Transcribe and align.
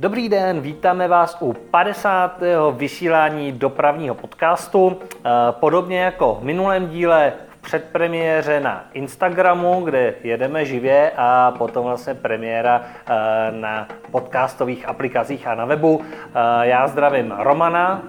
Dobrý 0.00 0.28
den, 0.28 0.60
vítáme 0.60 1.08
vás 1.08 1.36
u 1.40 1.52
50. 1.52 2.40
vysílání 2.76 3.52
dopravního 3.52 4.14
podcastu. 4.14 4.96
Eh, 5.02 5.30
podobně 5.50 6.00
jako 6.00 6.38
v 6.40 6.44
minulém 6.44 6.88
díle 6.88 7.32
v 7.48 7.62
předpremiéře 7.62 8.60
na 8.60 8.84
Instagramu, 8.92 9.80
kde 9.84 10.14
jedeme 10.24 10.64
živě 10.64 11.12
a 11.16 11.50
potom 11.58 11.84
vlastně 11.84 12.14
premiéra 12.14 12.82
eh, 13.06 13.14
na 13.52 13.88
podcastových 14.10 14.88
aplikacích 14.88 15.46
a 15.46 15.54
na 15.54 15.64
webu. 15.64 16.00
Eh, 16.02 16.32
já 16.62 16.88
zdravím 16.88 17.34
Romana. 17.38 18.02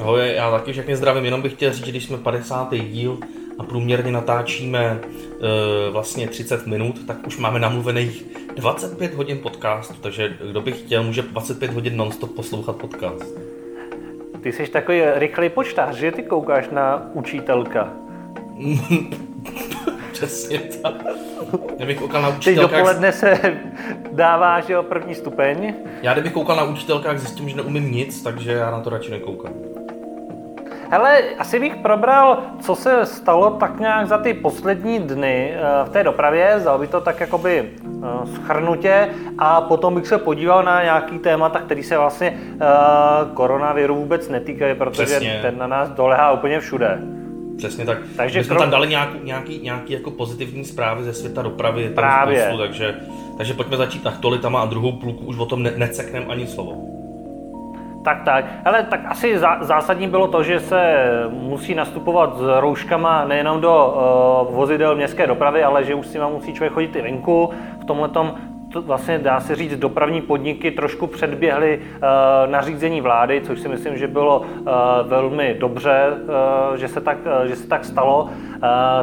Ahoj, 0.00 0.34
já 0.34 0.50
taky 0.50 0.72
všechny 0.72 0.96
zdravím, 0.96 1.24
jenom 1.24 1.42
bych 1.42 1.52
chtěl 1.52 1.72
říct, 1.72 1.84
že 1.84 1.90
když 1.90 2.04
jsme 2.04 2.18
50. 2.18 2.78
díl 2.78 3.18
a 3.58 3.62
průměrně 3.62 4.12
natáčíme 4.12 5.00
e, 5.00 5.90
vlastně 5.90 6.28
30 6.28 6.66
minut, 6.66 7.06
tak 7.06 7.26
už 7.26 7.36
máme 7.36 7.58
namluvených 7.58 8.24
25 8.54 9.14
hodin 9.14 9.38
podcastu, 9.38 9.94
takže 10.00 10.36
kdo 10.50 10.60
by 10.60 10.72
chtěl, 10.72 11.02
může 11.02 11.22
25 11.22 11.74
hodin 11.74 11.96
nonstop 11.96 12.34
poslouchat 12.34 12.76
podcast. 12.76 13.34
Ty 14.40 14.52
jsi 14.52 14.66
takový 14.66 15.02
rychlý 15.14 15.48
počtář, 15.48 15.96
že 15.96 16.12
ty 16.12 16.22
koukáš 16.22 16.68
na 16.72 17.10
učitelka? 17.12 17.92
Přesně 20.12 20.58
tak. 20.58 20.94
Já 21.78 21.86
bych 21.86 21.98
koukal 21.98 22.22
na 22.22 22.28
učitelka... 22.28 22.68
Teď 22.68 22.78
dopoledne 22.78 23.12
se 23.12 23.58
dává, 24.12 24.60
že 24.60 24.72
jo, 24.72 24.82
první 24.82 25.14
stupeň. 25.14 25.74
Já 26.02 26.12
kdybych 26.12 26.32
koukal 26.32 26.56
na 26.56 26.64
učitelkách, 26.64 27.18
zjistím, 27.18 27.48
že 27.48 27.56
neumím 27.56 27.92
nic, 27.92 28.22
takže 28.22 28.52
já 28.52 28.70
na 28.70 28.80
to 28.80 28.90
radši 28.90 29.10
nekoukám. 29.10 29.52
Hele, 30.90 31.22
asi 31.38 31.60
bych 31.60 31.76
probral, 31.76 32.38
co 32.60 32.74
se 32.74 33.06
stalo 33.06 33.50
tak 33.50 33.80
nějak 33.80 34.06
za 34.06 34.18
ty 34.18 34.34
poslední 34.34 34.98
dny 34.98 35.52
eh, 35.54 35.84
v 35.84 35.88
té 35.88 36.04
dopravě, 36.04 36.54
vzal 36.56 36.78
by 36.78 36.86
to 36.86 37.00
tak 37.00 37.20
jakoby 37.20 37.70
eh, 37.78 38.26
schrnutě 38.34 39.08
a 39.38 39.60
potom 39.60 39.94
bych 39.94 40.06
se 40.06 40.18
podíval 40.18 40.62
na 40.62 40.82
nějaký 40.82 41.18
témata, 41.18 41.58
který 41.58 41.82
se 41.82 41.98
vlastně 41.98 42.38
uh, 42.54 43.34
koronaviru 43.34 43.94
vůbec 43.96 44.28
netýkají, 44.28 44.74
protože 44.74 45.06
Přesně. 45.06 45.38
ten 45.42 45.58
na 45.58 45.66
nás 45.66 45.88
dolehá 45.90 46.32
úplně 46.32 46.60
všude. 46.60 46.98
Přesně 47.56 47.84
tak. 47.84 47.98
Takže 48.16 48.38
My 48.38 48.44
jsme 48.44 48.48
krom... 48.48 48.62
tam 48.62 48.70
dali 48.70 48.88
nějaký, 48.88 49.18
nějaký, 49.24 49.60
nějaký 49.62 49.92
jako 49.92 50.10
pozitivní 50.10 50.64
zprávy 50.64 51.04
ze 51.04 51.12
světa 51.14 51.42
dopravy. 51.42 51.92
Právě. 51.94 52.40
Spoustu, 52.42 52.58
takže, 52.58 52.94
takže 53.36 53.54
pojďme 53.54 53.76
začít 53.76 54.06
aktualitama 54.06 54.60
a 54.60 54.66
druhou 54.66 54.92
půlku 54.92 55.24
už 55.24 55.38
o 55.38 55.46
tom 55.46 55.62
ne- 55.62 55.72
necekneme 55.76 56.26
ani 56.26 56.46
slovo. 56.46 56.72
Tak, 58.04 58.22
tak. 58.24 58.44
Ale 58.64 58.82
tak 58.82 59.00
asi 59.08 59.38
zásadní 59.60 60.08
bylo 60.08 60.28
to, 60.28 60.42
že 60.42 60.60
se 60.60 61.04
musí 61.30 61.74
nastupovat 61.74 62.36
s 62.36 62.60
rouškama 62.60 63.24
nejenom 63.24 63.60
do 63.60 63.94
uh, 64.48 64.54
vozidel 64.54 64.96
městské 64.96 65.26
dopravy, 65.26 65.64
ale 65.64 65.84
že 65.84 65.94
už 65.94 66.06
si 66.06 66.18
musí 66.18 66.54
člověk 66.54 66.72
chodit 66.72 66.96
i 66.96 67.02
venku. 67.02 67.50
V 67.80 67.84
tomhle 67.84 68.08
to 68.08 68.34
vlastně 68.82 69.18
dá 69.18 69.40
se 69.40 69.54
říct, 69.54 69.76
dopravní 69.76 70.20
podniky 70.20 70.70
trošku 70.70 71.06
předběhly 71.06 71.80
uh, 71.80 72.50
nařízení 72.50 73.00
vlády, 73.00 73.40
což 73.44 73.60
si 73.60 73.68
myslím, 73.68 73.96
že 73.96 74.08
bylo 74.08 74.38
uh, 74.38 74.46
velmi 75.06 75.56
dobře, 75.58 76.06
uh, 76.10 76.76
že, 76.76 76.88
se 76.88 77.00
tak, 77.00 77.18
že 77.44 77.56
se 77.56 77.68
tak 77.68 77.84
stalo. 77.84 78.30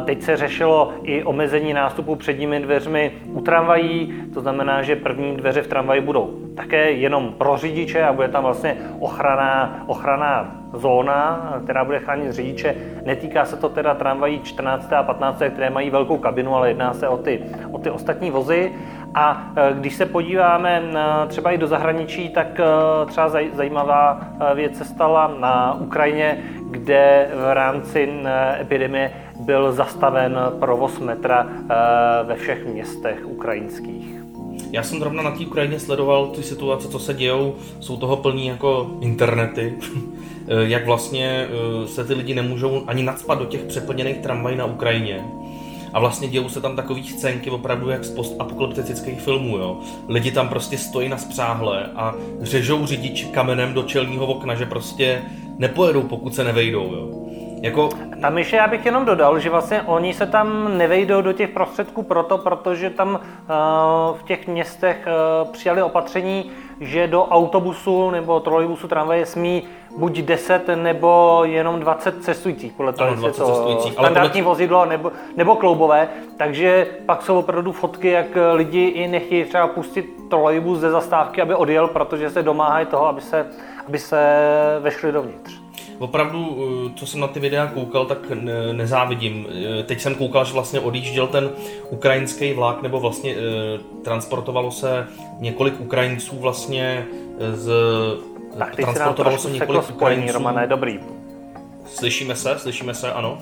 Teď 0.04 0.22
se 0.22 0.36
řešilo 0.36 0.92
i 1.02 1.24
omezení 1.24 1.72
nástupu 1.72 2.16
předními 2.16 2.60
dveřmi 2.60 3.12
u 3.32 3.40
tramvají, 3.40 4.14
to 4.34 4.40
znamená, 4.40 4.82
že 4.82 4.96
první 4.96 5.36
dveře 5.36 5.62
v 5.62 5.66
tramvaji 5.66 6.00
budou 6.00 6.42
také 6.54 6.90
jenom 6.90 7.32
pro 7.32 7.56
řidiče 7.56 8.02
a 8.02 8.12
bude 8.12 8.28
tam 8.28 8.42
vlastně 8.42 8.76
ochranná, 9.00 9.84
ochranná 9.86 10.62
zóna, 10.72 11.52
která 11.64 11.84
bude 11.84 11.98
chránit 11.98 12.32
řidiče. 12.32 12.74
Netýká 13.04 13.44
se 13.44 13.56
to 13.56 13.68
teda 13.68 13.94
tramvají 13.94 14.40
14. 14.40 14.92
a 14.92 15.02
15., 15.02 15.36
které 15.36 15.70
mají 15.70 15.90
velkou 15.90 16.18
kabinu, 16.18 16.56
ale 16.56 16.68
jedná 16.68 16.94
se 16.94 17.08
o 17.08 17.16
ty, 17.16 17.42
o 17.72 17.78
ty 17.78 17.90
ostatní 17.90 18.30
vozy. 18.30 18.72
A 19.14 19.52
e, 19.56 19.74
když 19.74 19.94
se 19.94 20.06
podíváme 20.06 20.82
třeba 21.28 21.50
i 21.50 21.58
do 21.58 21.66
zahraničí, 21.66 22.28
tak 22.28 22.60
e, 22.60 22.64
třeba 23.06 23.28
zajímavá 23.52 24.20
e, 24.20 24.54
věc 24.54 24.78
se 24.78 24.84
stala 24.84 25.34
na 25.40 25.74
Ukrajině, 25.80 26.38
kde 26.70 27.30
v 27.34 27.54
rámci 27.54 28.08
epidemie 28.60 29.12
byl 29.40 29.72
zastaven 29.72 30.38
provoz 30.60 30.98
metra 30.98 31.46
ve 32.22 32.34
všech 32.34 32.66
městech 32.66 33.26
ukrajinských. 33.26 34.22
Já 34.70 34.82
jsem 34.82 34.98
zrovna 34.98 35.22
na 35.22 35.30
té 35.30 35.46
Ukrajině 35.46 35.80
sledoval 35.80 36.26
ty 36.26 36.42
situace, 36.42 36.88
co 36.88 36.98
se 36.98 37.14
dějou, 37.14 37.54
jsou 37.80 37.96
toho 37.96 38.16
plní 38.16 38.46
jako 38.46 38.90
internety, 39.00 39.74
jak 40.62 40.86
vlastně 40.86 41.48
se 41.86 42.04
ty 42.04 42.14
lidi 42.14 42.34
nemůžou 42.34 42.82
ani 42.86 43.02
nadspat 43.02 43.38
do 43.38 43.44
těch 43.44 43.62
přeplněných 43.62 44.18
tramvají 44.18 44.56
na 44.56 44.64
Ukrajině 44.64 45.24
a 45.92 46.00
vlastně 46.00 46.28
dějou 46.28 46.48
se 46.48 46.60
tam 46.60 46.76
takový 46.76 47.08
scénky 47.08 47.50
opravdu 47.50 47.90
jak 47.90 48.04
z 48.04 48.10
postapokalyptických 48.10 49.20
filmů, 49.20 49.56
jo. 49.56 49.80
Lidi 50.08 50.30
tam 50.30 50.48
prostě 50.48 50.78
stojí 50.78 51.08
na 51.08 51.18
spřáhle 51.18 51.86
a 51.96 52.14
řežou 52.40 52.86
řidič 52.86 53.24
kamenem 53.24 53.74
do 53.74 53.82
čelního 53.82 54.26
okna, 54.26 54.54
že 54.54 54.66
prostě 54.66 55.22
nepojedou, 55.58 56.02
pokud 56.02 56.34
se 56.34 56.44
nevejdou, 56.44 56.92
jo. 56.92 57.22
Jako... 57.62 57.88
Tam 58.20 58.38
ještě 58.38 58.56
já 58.56 58.66
bych 58.66 58.86
jenom 58.86 59.04
dodal, 59.04 59.38
že 59.38 59.50
vlastně 59.50 59.82
oni 59.82 60.14
se 60.14 60.26
tam 60.26 60.78
nevejdou 60.78 61.22
do 61.22 61.32
těch 61.32 61.50
prostředků 61.50 62.02
proto, 62.02 62.38
protože 62.38 62.90
tam 62.90 63.08
uh, 63.08 63.20
v 64.18 64.22
těch 64.22 64.46
městech 64.46 65.06
uh, 65.06 65.52
přijali 65.52 65.82
opatření, 65.82 66.50
že 66.80 67.08
do 67.08 67.24
autobusu 67.24 68.10
nebo 68.10 68.40
trolejbusu, 68.40 68.88
tramvaje 68.88 69.26
smí 69.26 69.62
buď 69.96 70.18
10 70.18 70.68
nebo 70.74 71.40
jenom 71.44 71.80
20 71.80 72.24
cestujících, 72.24 72.72
podle 72.72 72.92
toho, 72.92 73.10
ano, 73.10 73.22
to 73.22 73.30
cestujících. 73.30 73.92
standardní 73.92 74.40
podle... 74.40 74.42
vozidlo 74.42 74.84
nebo, 74.84 75.12
nebo 75.36 75.56
kloubové, 75.56 76.08
takže 76.36 76.86
pak 77.06 77.22
jsou 77.22 77.38
opravdu 77.38 77.72
fotky, 77.72 78.08
jak 78.08 78.26
lidi 78.52 78.84
i 78.84 79.08
nechtějí 79.08 79.44
třeba 79.44 79.66
pustit 79.66 80.06
trolejbus 80.30 80.78
ze 80.78 80.90
zastávky, 80.90 81.42
aby 81.42 81.54
odjel, 81.54 81.88
protože 81.88 82.30
se 82.30 82.42
domáhají 82.42 82.86
toho, 82.86 83.06
aby 83.06 83.20
se, 83.20 83.46
aby 83.88 83.98
se 83.98 84.36
vešli 84.80 85.12
dovnitř 85.12 85.62
opravdu, 86.02 86.56
eh, 86.58 86.92
co 86.96 87.06
jsem 87.06 87.20
na 87.20 87.26
ty 87.26 87.40
videa 87.40 87.66
koukal, 87.66 88.06
tak 88.06 88.18
nezávidím. 88.72 89.46
Eh, 89.80 89.82
teď 89.82 90.00
jsem 90.00 90.14
koukal, 90.14 90.44
že 90.44 90.52
vlastně 90.52 90.80
odjížděl 90.80 91.26
ten 91.26 91.50
ukrajinský 91.90 92.52
vlak, 92.52 92.82
nebo 92.82 93.00
vlastně 93.00 93.34
eh, 93.34 93.78
transportovalo 94.04 94.70
se 94.70 95.06
několik 95.38 95.80
Ukrajinců 95.80 96.36
vlastně 96.36 97.06
z... 97.54 97.72
Tak 98.58 98.76
teď 98.76 98.84
transportovalo 98.84 99.38
se 99.38 99.50
několik 99.50 99.90
Ukrajinců. 99.90 100.32
Romane, 100.32 100.66
dobrý. 100.66 101.00
Slyšíme 101.86 102.36
se, 102.36 102.58
slyšíme 102.58 102.94
se, 102.94 103.12
ano. 103.12 103.38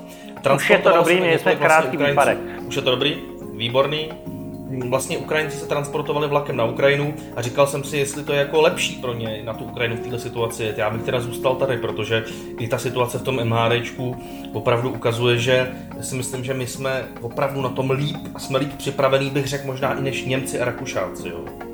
Už 0.55 0.71
je 0.71 0.79
to 0.79 0.91
dobrý, 0.91 1.21
měli 1.21 1.39
jsme 1.39 1.55
vlastně 1.55 1.69
krátký 1.69 1.97
výpadek. 1.97 2.39
Už 2.67 2.77
je 2.77 2.83
to 2.83 2.91
dobrý, 2.91 3.17
výborný 3.57 4.09
vlastně 4.89 5.19
Ukrajinci 5.19 5.57
se 5.57 5.67
transportovali 5.67 6.29
vlakem 6.29 6.57
na 6.57 6.65
Ukrajinu 6.65 7.15
a 7.37 7.43
říkal 7.43 7.67
jsem 7.67 7.85
si, 7.85 7.97
jestli 7.97 8.25
to 8.25 8.33
je 8.33 8.39
jako 8.39 8.61
lepší 8.61 8.95
pro 8.95 9.15
ně 9.15 9.43
na 9.45 9.55
tu 9.55 9.65
Ukrajinu 9.65 9.97
v 9.97 10.01
této 10.01 10.19
situaci. 10.19 10.75
Já 10.77 10.91
bych 10.91 11.03
teda 11.03 11.21
zůstal 11.21 11.57
tady, 11.57 11.77
protože 11.77 12.25
i 12.59 12.69
ta 12.69 12.79
situace 12.79 13.19
v 13.19 13.23
tom 13.23 13.45
MHDčku 13.45 14.17
opravdu 14.53 14.91
ukazuje, 14.91 15.39
že 15.39 15.73
si 16.01 16.15
myslím, 16.15 16.45
že 16.45 16.55
my 16.55 16.67
jsme 16.67 17.05
opravdu 17.21 17.63
na 17.63 17.69
tom 17.69 17.91
líp 17.91 18.17
a 18.35 18.39
jsme 18.39 18.59
líp 18.59 18.73
připravení, 18.77 19.31
bych 19.31 19.47
řekl 19.47 19.67
možná 19.67 19.99
i 19.99 20.03
než 20.03 20.25
Němci 20.25 20.61
a 20.61 20.65
Rakušáci. 20.65 21.29
Jo. 21.29 21.70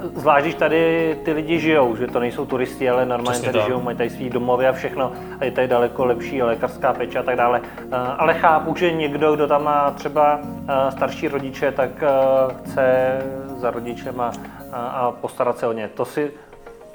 Zvlášť, 0.00 0.44
když 0.44 0.54
tady 0.54 1.16
ty 1.24 1.32
lidi 1.32 1.60
žijou, 1.60 1.96
že 1.96 2.06
to 2.06 2.20
nejsou 2.20 2.46
turisti, 2.46 2.90
ale 2.90 3.06
normálně 3.06 3.30
Přesně 3.30 3.46
tady 3.46 3.58
tak. 3.58 3.66
žijou, 3.66 3.80
mají 3.80 3.96
tady 3.96 4.10
svý 4.10 4.30
domovy 4.30 4.66
a 4.66 4.72
všechno 4.72 5.12
a 5.40 5.44
je 5.44 5.50
tady 5.50 5.68
daleko 5.68 6.04
lepší 6.04 6.42
lékařská 6.42 6.92
péče 6.92 7.18
a 7.18 7.22
tak 7.22 7.36
dále. 7.36 7.60
Eh, 7.78 7.96
ale 8.18 8.34
chápu, 8.34 8.76
že 8.76 8.92
někdo, 8.92 9.34
kdo 9.34 9.46
tam 9.46 9.64
má 9.64 9.90
třeba 9.90 10.40
eh, 10.42 10.90
starší 10.90 11.28
rodiče, 11.28 11.72
tak 11.72 11.90
eh, 12.02 12.08
chce 12.54 13.18
za 13.56 13.70
rodičem 13.70 14.20
a, 14.20 14.32
a 14.72 15.10
postarat 15.10 15.58
se 15.58 15.66
o 15.66 15.72
ně. 15.72 15.88
To 15.94 16.04
si 16.04 16.32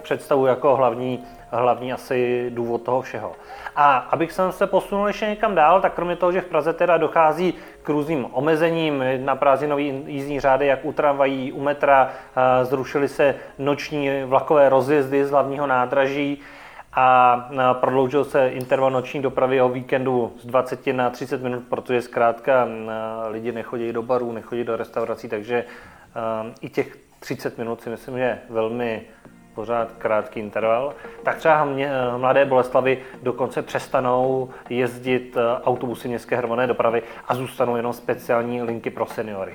představuji 0.03 0.45
jako 0.45 0.75
hlavní, 0.75 1.19
hlavní 1.51 1.93
asi 1.93 2.47
důvod 2.49 2.81
toho 2.81 3.01
všeho. 3.01 3.31
A 3.75 3.97
abych 3.97 4.31
se 4.49 4.67
posunul 4.67 5.07
ještě 5.07 5.25
někam 5.25 5.55
dál, 5.55 5.81
tak 5.81 5.93
kromě 5.93 6.15
toho, 6.15 6.31
že 6.31 6.41
v 6.41 6.45
Praze 6.45 6.73
teda 6.73 6.97
dochází 6.97 7.53
k 7.83 7.89
různým 7.89 8.27
omezením. 8.31 9.03
Na 9.17 9.35
prázdninové 9.35 9.81
jízdní 9.81 10.39
řády, 10.39 10.67
jak 10.67 10.85
u 10.85 10.93
tramvají, 10.93 11.51
u 11.51 11.61
metra, 11.61 12.09
zrušily 12.63 13.07
se 13.07 13.35
noční 13.59 14.23
vlakové 14.23 14.69
rozjezdy 14.69 15.25
z 15.25 15.31
hlavního 15.31 15.67
nádraží, 15.67 16.41
a 16.95 17.49
prodloužil 17.73 18.25
se 18.25 18.49
interval 18.49 18.91
noční 18.91 19.21
dopravy 19.21 19.61
o 19.61 19.69
víkendu 19.69 20.33
z 20.39 20.45
20 20.45 20.87
na 20.87 21.09
30 21.09 21.43
minut, 21.43 21.63
protože 21.69 22.01
zkrátka 22.01 22.67
lidi 23.27 23.51
nechodí 23.51 23.93
do 23.93 24.03
barů, 24.03 24.31
nechodí 24.31 24.63
do 24.63 24.75
restaurací, 24.75 25.29
takže 25.29 25.65
i 26.61 26.69
těch 26.69 26.97
30 27.19 27.57
minut 27.57 27.81
si 27.81 27.89
myslím, 27.89 28.17
že 28.17 28.23
je 28.23 28.39
velmi 28.49 29.01
pořád 29.55 29.91
krátký 29.97 30.39
interval, 30.39 30.93
tak 31.23 31.37
třeba 31.37 31.65
mě, 31.65 31.91
mladé 32.17 32.45
Boleslavy 32.45 32.97
dokonce 33.23 33.61
přestanou 33.61 34.49
jezdit 34.69 35.37
eh, 35.37 35.61
autobusy 35.63 36.07
městské 36.07 36.35
hromadné 36.35 36.67
dopravy 36.67 37.03
a 37.27 37.35
zůstanou 37.35 37.75
jenom 37.75 37.93
speciální 37.93 38.61
linky 38.61 38.89
pro 38.89 39.05
seniory. 39.05 39.53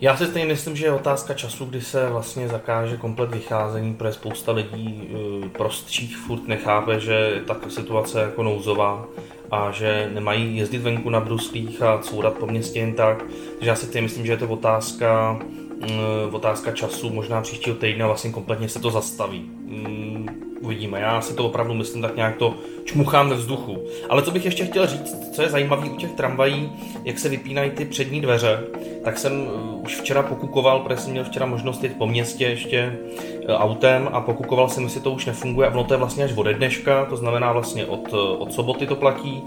Já 0.00 0.16
si 0.16 0.26
stejně 0.26 0.48
myslím, 0.48 0.76
že 0.76 0.86
je 0.86 0.92
otázka 0.92 1.34
času, 1.34 1.64
kdy 1.64 1.80
se 1.80 2.08
vlastně 2.08 2.48
zakáže 2.48 2.96
komplet 2.96 3.30
vycházení, 3.30 3.94
protože 3.94 4.12
spousta 4.12 4.52
lidí 4.52 5.10
eh, 5.10 5.48
prostších 5.48 6.16
furt 6.16 6.48
nechápe, 6.48 7.00
že 7.00 7.42
ta 7.46 7.56
situace 7.68 8.18
je 8.18 8.24
jako 8.24 8.42
nouzová 8.42 9.04
a 9.50 9.70
že 9.70 10.10
nemají 10.14 10.56
jezdit 10.56 10.78
venku 10.78 11.10
na 11.10 11.20
bruslích 11.20 11.82
a 11.82 11.98
courat 11.98 12.34
po 12.34 12.46
městě 12.46 12.78
jen 12.78 12.94
tak. 12.94 13.18
Takže 13.52 13.70
já 13.70 13.74
si 13.74 14.00
myslím, 14.00 14.26
že 14.26 14.32
je 14.32 14.36
to 14.36 14.48
otázka 14.48 15.38
otázka 16.32 16.72
času, 16.72 17.10
možná 17.10 17.42
příštího 17.42 17.76
týdne 17.76 18.06
vlastně 18.06 18.30
kompletně 18.30 18.68
se 18.68 18.80
to 18.80 18.90
zastaví. 18.90 19.40
Mm, 19.40 20.28
uvidíme. 20.60 21.00
Já 21.00 21.20
si 21.20 21.34
to 21.34 21.46
opravdu 21.46 21.74
myslím 21.74 22.02
tak 22.02 22.16
nějak 22.16 22.36
to 22.36 22.54
čmuchám 22.84 23.28
ve 23.28 23.36
vzduchu. 23.36 23.84
Ale 24.08 24.22
co 24.22 24.30
bych 24.30 24.44
ještě 24.44 24.64
chtěl 24.64 24.86
říct, 24.86 25.16
co 25.32 25.42
je 25.42 25.48
zajímavé 25.48 25.90
u 25.90 25.96
těch 25.96 26.12
tramvají, 26.12 26.72
jak 27.04 27.18
se 27.18 27.28
vypínají 27.28 27.70
ty 27.70 27.84
přední 27.84 28.20
dveře, 28.20 28.64
tak 29.04 29.18
jsem 29.18 29.40
uh, 29.40 29.82
už 29.84 29.96
včera 29.96 30.22
pokukoval, 30.22 30.80
protože 30.80 31.00
jsem 31.00 31.12
měl 31.12 31.24
včera 31.24 31.46
možnost 31.46 31.82
jít 31.82 31.98
po 31.98 32.06
městě 32.06 32.44
ještě 32.44 32.98
uh, 33.48 33.54
autem 33.54 34.08
a 34.12 34.20
pokukoval 34.20 34.68
jsem, 34.68 34.84
jestli 34.84 35.00
to 35.00 35.10
už 35.10 35.26
nefunguje 35.26 35.68
a 35.68 35.72
ono 35.72 35.84
to 35.84 35.94
je 35.94 35.98
vlastně 35.98 36.24
až 36.24 36.32
ode 36.36 36.54
dneška, 36.54 37.04
to 37.04 37.16
znamená 37.16 37.52
vlastně 37.52 37.86
od, 37.86 38.12
uh, 38.12 38.18
od 38.42 38.52
soboty 38.52 38.86
to 38.86 38.96
platí 38.96 39.42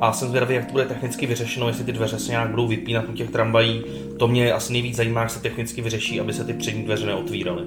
a 0.00 0.12
jsem 0.12 0.28
zvědavý, 0.28 0.54
jak 0.54 0.64
to 0.64 0.72
bude 0.72 0.84
technicky 0.84 1.26
vyřešeno, 1.26 1.68
jestli 1.68 1.84
ty 1.84 1.92
dveře 1.92 2.18
se 2.18 2.30
nějak 2.30 2.48
budou 2.48 2.68
vypínat 2.68 3.08
u 3.08 3.12
těch 3.12 3.30
tramvají. 3.30 3.84
To 4.18 4.28
mě 4.28 4.52
asi 4.52 4.72
nejvíc 4.72 4.96
zajímá, 4.96 5.20
jak 5.20 5.30
se 5.30 5.42
technicky 5.42 5.82
vyřeší, 5.82 6.20
aby 6.20 6.32
se 6.32 6.44
ty 6.44 6.52
přední 6.52 6.82
dveře 6.82 7.06
neotvíraly. 7.06 7.62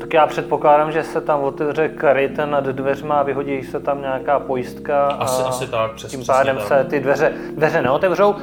Tak 0.00 0.14
já 0.14 0.26
předpokládám, 0.26 0.92
že 0.92 1.02
se 1.02 1.20
tam 1.20 1.40
otevře 1.40 1.88
karyta 1.88 2.46
nad 2.46 2.64
dveřma 2.64 3.14
a 3.14 3.22
vyhodí 3.22 3.62
se 3.62 3.80
tam 3.80 4.00
nějaká 4.00 4.38
pojistka. 4.38 5.06
Asi, 5.06 5.42
a 5.42 5.46
asi 5.46 5.66
tak, 5.66 5.92
přes, 5.92 6.10
Tím 6.10 6.24
pádem 6.26 6.56
tak. 6.56 6.66
se 6.66 6.84
ty 6.84 7.00
dveře, 7.00 7.32
dveře 7.56 7.82
neotevřou. 7.82 8.34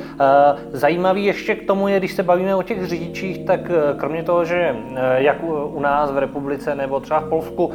Zajímavý 0.72 1.26
ještě 1.26 1.56
k 1.56 1.68
tomu 1.68 1.88
je, 1.88 2.00
když 2.00 2.14
se 2.14 2.24
bavíme 2.24 2.56
o 2.56 2.64
těch 2.64 2.88
řidičích, 2.88 3.46
tak 3.46 3.60
e, 3.70 3.98
kromě 3.98 4.24
toho, 4.24 4.46
že 4.46 4.56
e, 4.56 4.76
jak 5.24 5.44
u 5.74 5.80
nás 5.80 6.12
v 6.12 6.18
republice 6.18 6.76
nebo 6.76 7.00
třeba 7.00 7.20
v 7.20 7.30
Polsku 7.30 7.74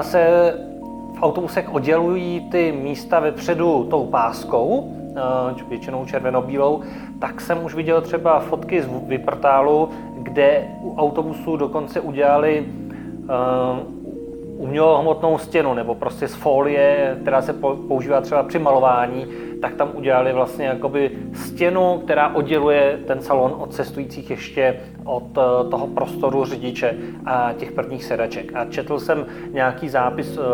se 0.00 0.54
autobusech 1.22 1.74
oddělují 1.74 2.40
ty 2.50 2.72
místa 2.72 3.20
vepředu 3.20 3.84
tou 3.84 4.06
páskou, 4.06 4.96
většinou 5.68 6.04
červeno-bílou, 6.04 6.80
tak 7.18 7.40
jsem 7.40 7.64
už 7.64 7.74
viděl 7.74 8.00
třeba 8.00 8.40
fotky 8.40 8.82
z 8.82 8.88
Vyprtálu, 9.06 9.88
kde 10.18 10.68
u 10.82 10.96
autobusu 10.96 11.56
dokonce 11.56 12.00
udělali 12.00 12.66
umělohmotnou 14.56 15.38
stěnu 15.38 15.74
nebo 15.74 15.94
prostě 15.94 16.28
z 16.28 16.34
folie, 16.34 17.18
která 17.22 17.42
se 17.42 17.52
používá 17.88 18.20
třeba 18.20 18.42
při 18.42 18.58
malování, 18.58 19.26
tak 19.60 19.74
tam 19.74 19.90
udělali 19.94 20.32
vlastně 20.32 20.66
jakoby 20.66 21.10
stěnu, 21.34 22.00
která 22.04 22.34
odděluje 22.34 22.98
ten 23.06 23.20
salon 23.20 23.54
od 23.58 23.74
cestujících 23.74 24.30
ještě 24.30 24.80
od 25.04 25.38
eh, 25.38 25.70
toho 25.70 25.86
prostoru 25.86 26.44
řidiče 26.44 26.94
a 27.26 27.52
těch 27.58 27.72
prvních 27.72 28.04
sedaček. 28.04 28.52
A 28.54 28.64
četl 28.64 28.98
jsem 28.98 29.26
nějaký 29.52 29.88
zápis 29.88 30.38
uh, 30.38 30.44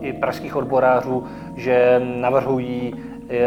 i 0.00 0.12
pražských 0.12 0.56
odborářů, 0.56 1.24
že 1.56 2.02
navrhují 2.20 2.94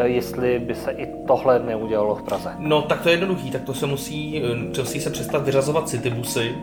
jestli 0.03 0.59
by 0.59 0.75
se 0.75 0.91
i 0.91 1.07
tohle 1.27 1.59
neudělalo 1.59 2.15
v 2.15 2.23
Praze. 2.23 2.49
No 2.59 2.81
tak 2.81 3.01
to 3.01 3.09
je 3.09 3.13
jednoduchý, 3.13 3.51
tak 3.51 3.61
to 3.61 3.73
se 3.73 3.85
musí, 3.85 4.43
musí 4.79 5.01
se 5.01 5.09
přestat 5.09 5.45
vyřazovat 5.45 5.89
citybusy, 5.89 6.55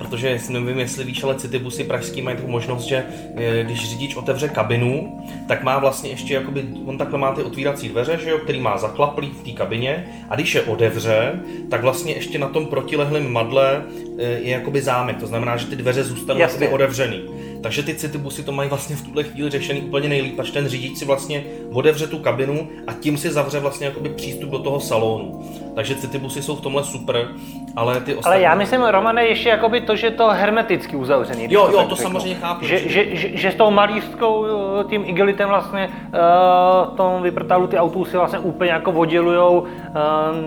protože 0.00 0.38
nevím, 0.48 0.78
jestli 0.78 1.04
víš, 1.04 1.22
ale 1.22 1.34
citybusy 1.34 1.84
pražský 1.84 2.22
mají 2.22 2.36
tu 2.36 2.46
možnost, 2.46 2.84
že 2.84 3.04
eh, 3.36 3.64
když 3.64 3.90
řidič 3.90 4.16
otevře 4.16 4.48
kabinu, 4.48 5.22
tak 5.48 5.62
má 5.62 5.78
vlastně 5.78 6.10
ještě, 6.10 6.34
jakoby, 6.34 6.64
on 6.86 6.98
takhle 6.98 7.18
má 7.18 7.32
ty 7.32 7.42
otvírací 7.42 7.88
dveře, 7.88 8.18
že 8.22 8.30
jo, 8.30 8.38
který 8.38 8.60
má 8.60 8.78
zaklaplý 8.78 9.30
v 9.30 9.42
té 9.42 9.50
kabině 9.50 10.06
a 10.28 10.34
když 10.34 10.54
je 10.54 10.62
otevře, 10.62 11.40
tak 11.70 11.82
vlastně 11.82 12.12
ještě 12.14 12.38
na 12.38 12.48
tom 12.48 12.66
protilehlém 12.66 13.32
madle 13.32 13.82
eh, 14.18 14.22
je 14.22 14.50
jakoby 14.50 14.82
zámek, 14.82 15.16
to 15.16 15.26
znamená, 15.26 15.56
že 15.56 15.66
ty 15.66 15.76
dveře 15.76 16.04
zůstanou 16.04 16.40
jakoby 16.40 16.68
otevřený. 16.68 17.22
Takže 17.62 17.82
ty 17.82 17.94
citybusy 17.94 18.42
to 18.42 18.52
mají 18.52 18.68
vlastně 18.68 18.96
v 18.96 19.02
tuhle 19.02 19.22
chvíli 19.22 19.50
řešený 19.50 19.80
úplně 19.80 20.08
nejlíp, 20.08 20.40
až 20.40 20.50
ten 20.50 20.68
řidič 20.68 20.98
si 20.98 21.04
vlastně 21.04 21.44
otevře 21.72 22.06
tu 22.06 22.18
kabinu 22.18 22.68
a 22.86 22.92
tím 22.92 23.18
si 23.18 23.30
zavře 23.30 23.60
vlastně 23.60 23.86
jakoby 23.86 24.08
přístup 24.08 24.50
do 24.50 24.58
toho 24.58 24.80
salonu. 24.80 25.44
Takže 25.74 25.94
citybusy 25.94 26.42
jsou 26.42 26.56
v 26.56 26.60
tomhle 26.60 26.84
super, 26.84 27.28
ale 27.76 28.00
ty 28.00 28.14
ostatní... 28.14 28.34
Ale 28.34 28.44
já 28.44 28.54
myslím, 28.54 28.82
Romane, 28.82 29.26
ještě 29.26 29.48
jakoby 29.48 29.80
to, 29.90 29.96
že 29.96 30.10
to 30.10 30.28
hermeticky 30.28 30.96
uzavřený. 30.96 31.46
Jo, 31.50 31.66
to 31.66 31.72
jo, 31.72 31.86
to 31.88 31.96
samozřejmě 31.96 32.34
chápu. 32.34 32.64
Že, 32.64 32.78
že, 32.78 33.16
že, 33.16 33.28
že, 33.34 33.50
s 33.50 33.54
tou 33.54 33.70
malířskou, 33.70 34.46
tím 34.88 35.02
igelitem 35.04 35.48
vlastně 35.48 35.88
uh, 35.88 36.96
tom 36.96 37.22
vyprtalu 37.22 37.66
ty 37.66 37.78
autobusy 37.78 38.16
vlastně 38.16 38.38
úplně 38.38 38.70
jako 38.70 38.92
oddělujou. 38.92 39.60
Uh, 39.60 39.66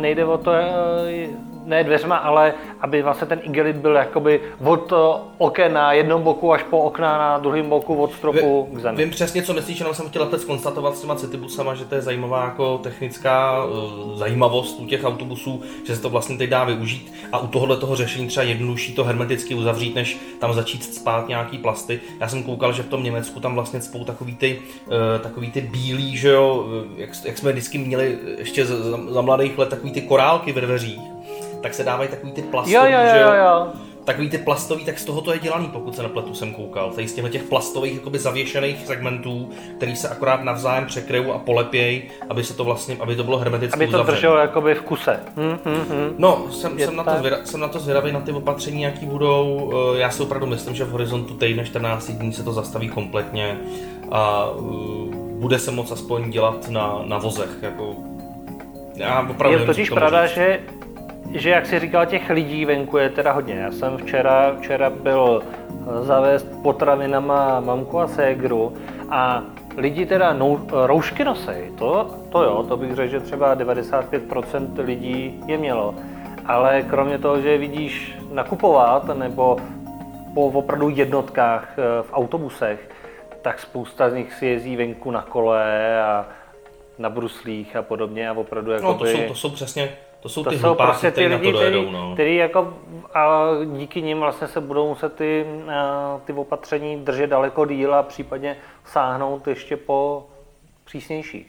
nejde 0.02 0.26
o 0.26 0.38
to, 0.38 0.52
uh, 0.52 1.53
ne 1.66 1.84
dveřma, 1.84 2.16
ale 2.16 2.54
aby 2.82 3.02
vlastně 3.02 3.28
ten 3.28 3.42
igelit 3.44 3.76
byl 3.76 3.96
jakoby 3.96 4.42
od 4.66 4.92
eh, 4.92 4.96
oken 5.38 5.74
na 5.74 5.94
jednom 5.94 6.24
boku 6.24 6.54
až 6.54 6.64
po 6.64 6.80
okna 6.80 7.18
na 7.18 7.38
druhém 7.38 7.70
boku 7.70 7.96
od 7.96 8.14
stropu 8.14 8.68
Ví, 8.72 8.78
k 8.78 8.80
zemi. 8.80 8.98
Vím 8.98 9.10
přesně, 9.10 9.44
co 9.44 9.54
myslíš, 9.54 9.80
jenom 9.80 9.94
jsem 9.94 10.10
chtěl 10.10 10.26
teď 10.26 10.46
konstatovat 10.46 10.98
s 10.98 11.02
těma 11.02 11.16
citybusama, 11.16 11.76
že 11.76 11.86
to 11.86 11.96
je 11.96 12.02
zajímavá 12.02 12.46
jako 12.46 12.78
technická 12.78 13.66
uh, 13.66 14.18
zajímavost 14.18 14.80
u 14.80 14.86
těch 14.86 15.04
autobusů, 15.04 15.62
že 15.88 15.96
se 15.96 16.02
to 16.02 16.10
vlastně 16.10 16.38
teď 16.38 16.50
dá 16.50 16.64
využít 16.64 17.14
a 17.32 17.40
u 17.40 17.48
tohohle 17.48 17.78
toho 17.78 17.96
řešení 17.96 18.28
třeba 18.28 18.44
jednodušší 18.44 18.96
to 18.96 19.04
hermeticky 19.04 19.56
uzavřít, 19.56 19.96
než 19.96 20.18
tam 20.40 20.54
začít 20.54 20.84
spát 20.84 21.28
nějaký 21.28 21.58
plasty. 21.58 22.00
Já 22.20 22.28
jsem 22.28 22.44
koukal, 22.44 22.74
že 22.74 22.84
v 22.84 22.88
tom 22.90 23.04
Německu 23.04 23.40
tam 23.40 23.56
vlastně 23.56 23.82
spou 23.82 24.04
takový 24.04 24.36
ty, 24.36 24.60
uh, 24.86 24.94
takový 25.22 25.52
ty 25.52 25.62
bílý, 25.62 26.18
že 26.18 26.30
jo, 26.30 26.66
jak, 26.98 27.10
jak 27.26 27.38
jsme 27.38 27.52
vždycky 27.52 27.78
měli 27.78 28.18
ještě 28.38 28.66
za, 28.66 28.84
za, 28.84 29.00
za 29.10 29.22
mladých 29.22 29.58
let, 29.58 29.70
takový 29.70 29.92
ty 29.92 30.02
korálky 30.02 30.52
ve 30.52 30.62
dveřích 30.62 31.13
tak 31.64 31.74
se 31.74 31.84
dávají 31.84 32.10
takový 32.10 32.32
ty 32.32 32.42
plastový, 32.42 32.76
jo, 32.76 32.82
jo, 32.86 33.00
jo, 33.00 33.22
jo, 33.22 33.34
jo. 33.46 33.68
Takový 34.06 34.30
ty 34.30 34.38
plastový, 34.38 34.86
tak 34.86 35.00
z 35.00 35.06
toho 35.06 35.22
to 35.22 35.34
je 35.34 35.40
dělaný, 35.40 35.70
pokud 35.74 35.96
se 35.96 36.04
nepletu 36.04 36.36
jsem 36.36 36.54
koukal. 36.54 36.92
Tady 36.92 37.08
z 37.08 37.14
těchto 37.14 37.30
těch 37.30 37.44
plastových 37.44 37.94
jakoby 37.94 38.20
zavěšených 38.20 38.88
segmentů, 38.88 39.50
který 39.78 39.96
se 39.96 40.10
akorát 40.10 40.44
navzájem 40.44 40.86
překryjou 40.86 41.34
a 41.34 41.38
polepějí, 41.40 42.04
aby 42.30 42.44
se 42.44 42.54
to 42.54 42.64
vlastně, 42.64 42.98
aby 43.00 43.16
to 43.16 43.24
bylo 43.24 43.38
hermeticky 43.38 43.76
Aby 43.76 43.86
to 43.86 43.90
uzavřené. 43.90 44.16
drželo 44.16 44.38
jakoby 44.38 44.76
v 44.76 44.82
kuse. 44.82 45.20
Hmm, 45.36 45.60
hmm, 45.66 45.86
hmm. 45.90 46.16
No, 46.18 46.46
jsem, 46.52 46.80
jsem, 46.80 46.96
na 46.96 47.04
to 47.04 47.12
zvěda, 47.20 47.38
jsem 47.44 47.60
na 47.60 47.68
to 47.68 47.80
zvědavý 47.80 48.12
na 48.12 48.20
ty 48.20 48.32
opatření, 48.32 48.82
jaký 48.82 49.06
budou. 49.06 49.74
Eh, 49.96 50.00
já 50.00 50.10
si 50.10 50.24
opravdu 50.24 50.48
myslím, 50.48 50.76
že 50.76 50.84
v 50.84 50.90
horizontu 50.90 51.34
týdne 51.34 51.66
14 51.66 52.12
dní 52.12 52.34
se 52.34 52.44
to 52.44 52.54
zastaví 52.54 52.90
kompletně 52.90 53.58
a 54.12 54.50
uh, 54.50 55.16
bude 55.16 55.60
se 55.60 55.72
moc 55.72 55.92
aspoň 55.92 56.32
dělat 56.32 56.70
na, 56.70 57.02
na 57.06 57.18
vozech. 57.18 57.50
Jako, 57.62 57.96
já 58.96 59.28
opravdu 59.30 59.60
je 59.60 59.66
totiž 59.66 59.90
pravda, 59.90 60.26
že 60.26 60.60
že 61.34 61.50
jak 61.50 61.66
si 61.66 61.80
říkal, 61.80 62.06
těch 62.06 62.30
lidí 62.30 62.66
venku 62.66 62.98
je 62.98 63.10
teda 63.10 63.32
hodně. 63.32 63.54
Já 63.54 63.72
jsem 63.72 63.98
včera, 63.98 64.56
včera 64.60 64.90
byl 64.90 65.44
eh, 65.44 66.06
zavést 66.06 66.48
potravinama 66.64 67.60
mamku 67.60 68.00
a 68.00 68.08
ségru 68.08 68.74
a 69.10 69.44
lidi 69.78 70.06
teda 70.06 70.34
nou, 70.34 70.60
roušky 70.72 71.24
nosej, 71.24 71.72
to, 71.78 72.16
to 72.30 72.44
jo, 72.44 72.66
to 72.68 72.78
bych 72.78 72.96
řekl, 72.96 73.12
že 73.12 73.20
třeba 73.20 73.56
95% 73.56 74.86
lidí 74.86 75.44
je 75.46 75.58
mělo. 75.58 75.96
Ale 76.46 76.82
kromě 76.82 77.18
toho, 77.18 77.42
že 77.42 77.58
vidíš 77.58 78.18
nakupovat 78.32 79.18
nebo 79.18 79.58
po 80.34 80.46
opravdu 80.48 80.90
jednotkách 80.90 81.76
eh, 81.78 82.04
v 82.04 82.14
autobusech, 82.14 82.90
tak 83.42 83.60
spousta 83.60 84.10
z 84.10 84.14
nich 84.14 84.34
si 84.34 84.46
jezdí 84.46 84.76
venku 84.76 85.12
na 85.12 85.22
kole 85.22 86.02
a 86.04 86.26
na 86.98 87.10
bruslích 87.10 87.76
a 87.76 87.82
podobně 87.82 88.30
a 88.30 88.34
opravdu 88.34 88.72
jako 88.72 88.86
no, 88.86 88.94
to, 88.94 89.06
jsou, 89.06 89.28
to 89.28 89.36
jsou 89.36 89.50
přesně 89.50 89.90
to 90.24 90.30
jsou 90.30 90.44
to 90.44 90.50
ty 90.50 90.60
jsou 90.60 90.76
prostě 90.76 91.12
ty 91.12 91.28
lidi, 91.28 91.54
který, 91.54 91.92
no. 91.92 92.14
který 92.14 92.36
jako 92.36 92.74
a 93.14 93.48
díky 93.78 94.02
nim 94.02 94.20
vlastně 94.20 94.48
se 94.48 94.62
budou 94.62 94.88
muset 94.88 95.14
ty, 95.14 95.46
ty 96.26 96.34
opatření 96.34 96.98
držet 96.98 97.28
daleko 97.28 97.66
díl 97.66 97.96
a 97.96 98.04
případně 98.04 98.58
sáhnout 98.86 99.48
ještě 99.48 99.78
po 99.78 100.26
přísnějších. 100.86 101.48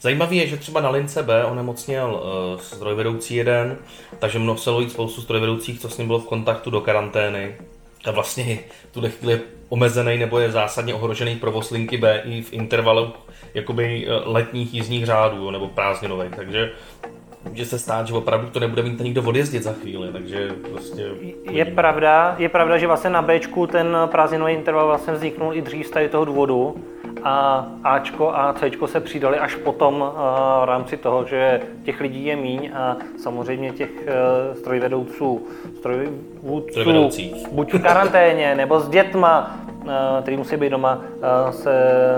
Zajímavé 0.00 0.34
je, 0.34 0.46
že 0.46 0.56
třeba 0.56 0.80
na 0.80 0.90
lince 0.90 1.22
B 1.22 1.44
onemocněl 1.44 2.22
uh, 2.54 2.60
strojvedoucí 2.60 3.34
jeden, 3.34 3.78
takže 4.18 4.38
muselo 4.38 4.80
jít 4.80 4.90
spoustu 4.90 5.20
strojvedoucích, 5.20 5.80
co 5.80 5.88
s 5.88 5.98
ním 5.98 6.06
bylo 6.06 6.18
v 6.18 6.26
kontaktu 6.26 6.70
do 6.70 6.80
karantény. 6.80 7.56
A 8.04 8.10
vlastně 8.10 8.58
v 8.90 8.92
tuhle 8.92 9.10
chvíli 9.10 9.40
omezený 9.68 10.18
nebo 10.18 10.38
je 10.38 10.50
zásadně 10.50 10.94
ohrožený 10.94 11.36
provoz 11.36 11.70
linky 11.70 11.96
B 11.96 12.22
i 12.24 12.42
v 12.42 12.52
intervalu 12.52 13.12
jakoby 13.54 14.06
letních 14.24 14.74
jízdních 14.74 15.06
řádů 15.06 15.50
nebo 15.50 15.68
prázdninových. 15.68 16.36
Takže 16.36 16.72
může 17.48 17.64
se 17.66 17.78
stát, 17.78 18.06
že 18.06 18.14
opravdu 18.14 18.50
to 18.50 18.60
nebude 18.60 18.82
mít 18.82 19.00
nikdo 19.00 19.22
odjezdit 19.22 19.62
za 19.62 19.72
chvíli, 19.72 20.12
takže 20.12 20.50
prostě... 20.70 21.10
Je 21.50 21.64
pravda, 21.64 22.34
je 22.38 22.48
pravda, 22.48 22.78
že 22.78 22.86
vlastně 22.86 23.10
na 23.10 23.22
Bčku 23.22 23.66
ten 23.66 23.96
prázdninový 24.06 24.52
interval 24.52 24.86
vlastně 24.86 25.12
vzniknul 25.12 25.54
i 25.54 25.62
dřív 25.62 25.86
z 25.86 25.90
tady 25.90 26.08
toho 26.08 26.24
důvodu 26.24 26.76
a 27.22 27.66
Ačko 27.84 28.32
a 28.34 28.52
Cčko 28.52 28.86
se 28.86 29.00
přidali 29.00 29.38
až 29.38 29.54
potom 29.54 30.12
v 30.62 30.64
rámci 30.64 30.96
toho, 30.96 31.24
že 31.24 31.60
těch 31.82 32.00
lidí 32.00 32.24
je 32.24 32.36
míň 32.36 32.70
a 32.74 32.96
samozřejmě 33.22 33.72
těch 33.72 33.90
e, 34.06 34.54
strojvedouců, 34.54 35.46
strojvůdců, 35.78 37.20
buď 37.52 37.74
v 37.74 37.82
karanténě 37.82 38.54
nebo 38.54 38.80
s 38.80 38.88
dětma, 38.88 39.60
Eh, 39.68 39.69
který 40.22 40.36
musí 40.36 40.56
být 40.56 40.70
doma, 40.70 41.00
eh, 41.02 41.52
se 41.52 41.74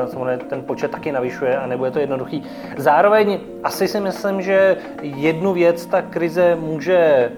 samozřejmě 0.07 0.45
ten 0.45 0.63
počet 0.63 0.91
taky 0.91 1.13
navyšuje 1.13 1.59
a 1.59 1.67
nebude 1.67 1.91
to 1.91 1.99
jednoduchý. 1.99 2.43
Zároveň 2.77 3.39
asi 3.65 3.89
si 3.89 4.01
myslím, 4.01 4.43
že 4.43 4.77
jednu 5.03 5.53
věc 5.53 5.87
ta 5.87 6.03
krize 6.03 6.57
může 6.61 6.97
eh, 6.97 7.31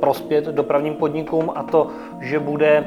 prospět 0.00 0.44
dopravním 0.44 0.94
podnikům 0.94 1.52
a 1.54 1.62
to, 1.62 1.86
že 2.20 2.38
bude, 2.38 2.84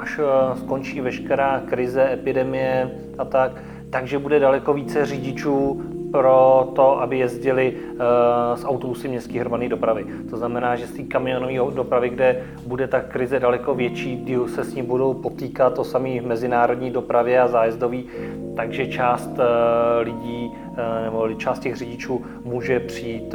až 0.00 0.20
skončí 0.56 1.00
veškerá 1.00 1.62
krize, 1.66 2.12
epidemie 2.12 2.90
a 3.18 3.24
tak, 3.24 3.52
takže 3.90 4.18
bude 4.18 4.38
daleko 4.38 4.72
více 4.72 5.06
řidičů 5.06 5.82
pro 6.12 6.68
to, 6.74 7.00
aby 7.00 7.18
jezdili 7.18 7.74
uh, 7.74 7.98
z 8.54 8.64
autobusy 8.64 9.08
městské 9.08 9.40
hromadné 9.40 9.68
dopravy. 9.68 10.06
To 10.30 10.36
znamená, 10.36 10.76
že 10.76 10.86
z 10.86 10.92
té 10.92 11.02
kamionové 11.02 11.74
dopravy, 11.74 12.08
kde 12.08 12.44
bude 12.66 12.88
ta 12.88 13.00
krize 13.00 13.40
daleko 13.40 13.74
větší, 13.74 14.26
se 14.46 14.64
s 14.64 14.74
ní 14.74 14.82
budou 14.82 15.14
potýkat 15.14 15.74
to 15.74 15.84
samé 15.84 16.20
v 16.20 16.26
mezinárodní 16.26 16.90
dopravě 16.90 17.40
a 17.40 17.48
zájezdový, 17.48 18.04
takže 18.56 18.86
část 18.86 19.30
uh, 19.30 19.44
lidí 20.02 20.50
uh, 20.50 20.76
nebo 21.04 21.34
část 21.34 21.58
těch 21.58 21.76
řidičů 21.76 22.24
může 22.44 22.80
přijít 22.80 23.34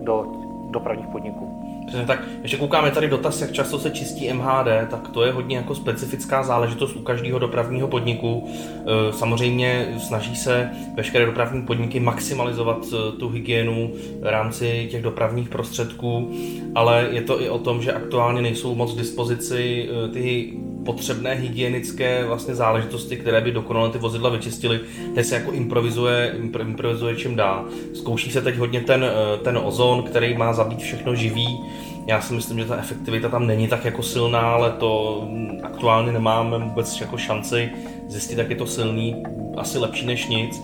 do 0.00 0.26
dopravních 0.70 1.06
podniků. 1.06 1.59
Přesně 1.90 2.06
tak. 2.06 2.24
Ještě 2.42 2.56
koukáme 2.56 2.90
tady 2.90 3.08
dotaz, 3.08 3.40
jak 3.40 3.52
často 3.52 3.78
se 3.78 3.90
čistí 3.90 4.32
MHD, 4.32 4.66
tak 4.90 5.08
to 5.08 5.24
je 5.24 5.32
hodně 5.32 5.56
jako 5.56 5.74
specifická 5.74 6.42
záležitost 6.42 6.96
u 6.96 7.02
každého 7.02 7.38
dopravního 7.38 7.88
podniku. 7.88 8.48
E, 8.48 9.12
samozřejmě 9.12 9.94
snaží 9.98 10.36
se 10.36 10.70
veškeré 10.96 11.26
dopravní 11.26 11.62
podniky 11.62 12.00
maximalizovat 12.00 12.86
e, 12.86 13.12
tu 13.12 13.28
hygienu 13.28 13.92
v 14.20 14.26
rámci 14.26 14.88
těch 14.90 15.02
dopravních 15.02 15.48
prostředků, 15.48 16.30
ale 16.74 17.08
je 17.10 17.20
to 17.22 17.42
i 17.42 17.48
o 17.48 17.58
tom, 17.58 17.82
že 17.82 17.92
aktuálně 17.92 18.42
nejsou 18.42 18.74
moc 18.74 18.94
k 18.94 18.98
dispozici 18.98 19.88
e, 19.88 20.08
ty 20.08 20.52
potřebné 20.84 21.34
hygienické 21.34 22.24
vlastně 22.24 22.54
záležitosti, 22.54 23.16
které 23.16 23.40
by 23.40 23.52
dokonale 23.52 23.90
ty 23.90 23.98
vozidla 23.98 24.30
vyčistily, 24.30 24.80
teď 25.14 25.26
se 25.26 25.34
jako 25.34 25.52
improvizuje, 25.52 26.36
improvizuje 26.62 27.16
čím 27.16 27.36
dá. 27.36 27.64
Zkouší 27.94 28.30
se 28.30 28.42
teď 28.42 28.56
hodně 28.56 28.80
ten, 28.80 29.04
ten 29.42 29.58
ozon, 29.64 30.02
který 30.02 30.36
má 30.36 30.52
zabít 30.52 30.80
všechno 30.80 31.14
živý, 31.14 31.60
já 32.06 32.20
si 32.20 32.34
myslím, 32.34 32.58
že 32.58 32.64
ta 32.64 32.76
efektivita 32.76 33.28
tam 33.28 33.46
není 33.46 33.68
tak 33.68 33.84
jako 33.84 34.02
silná, 34.02 34.40
ale 34.40 34.70
to 34.70 35.22
aktuálně 35.62 36.12
nemáme 36.12 36.58
vůbec 36.58 37.00
jako 37.00 37.16
šanci 37.18 37.70
zjistit, 38.08 38.38
jak 38.38 38.50
je 38.50 38.56
to 38.56 38.66
silný, 38.66 39.22
asi 39.56 39.78
lepší 39.78 40.06
než 40.06 40.26
nic. 40.26 40.62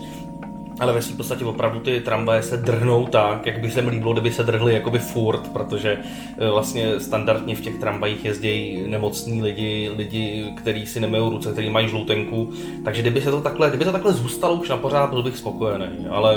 Ale 0.79 0.93
ve 0.93 1.01
v 1.01 1.17
podstatě 1.17 1.45
opravdu 1.45 1.79
ty 1.79 2.01
tramvaje 2.01 2.43
se 2.43 2.57
drhnou 2.57 3.05
tak, 3.05 3.45
jak 3.45 3.59
by 3.59 3.71
se 3.71 3.81
mi 3.81 3.89
líbilo, 3.89 4.13
kdyby 4.13 4.31
se 4.31 4.43
drhly 4.43 4.73
jakoby 4.73 4.99
furt, 4.99 5.47
protože 5.53 5.97
e, 6.37 6.49
vlastně 6.49 6.99
standardně 6.99 7.55
v 7.55 7.61
těch 7.61 7.79
tramvajích 7.79 8.25
jezdí 8.25 8.83
nemocní 8.87 9.41
lidi, 9.41 9.91
lidi, 9.97 10.53
kteří 10.57 10.85
si 10.85 10.99
nemejou 10.99 11.29
ruce, 11.29 11.51
kteří 11.51 11.69
mají 11.69 11.89
žloutenku. 11.89 12.53
Takže 12.85 13.01
kdyby 13.01 13.21
se 13.21 13.31
to 13.31 13.41
takhle, 13.41 13.69
kdyby 13.69 13.85
to 13.85 13.91
takhle 13.91 14.13
zůstalo 14.13 14.55
už 14.55 14.69
na 14.69 14.77
pořád, 14.77 15.09
byl 15.09 15.23
bych 15.23 15.37
spokojený. 15.37 16.07
Ale 16.09 16.35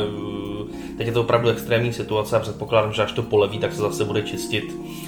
Teď 1.00 1.06
je 1.06 1.12
to 1.12 1.20
opravdu 1.20 1.48
extrémní 1.48 1.92
situace 1.92 2.36
a 2.36 2.40
předpokládám, 2.40 2.92
že 2.92 3.02
až 3.02 3.12
to 3.12 3.22
poleví, 3.22 3.58
tak 3.58 3.72
se 3.72 3.80
zase 3.80 4.04
bude 4.04 4.22
čistit 4.22 4.64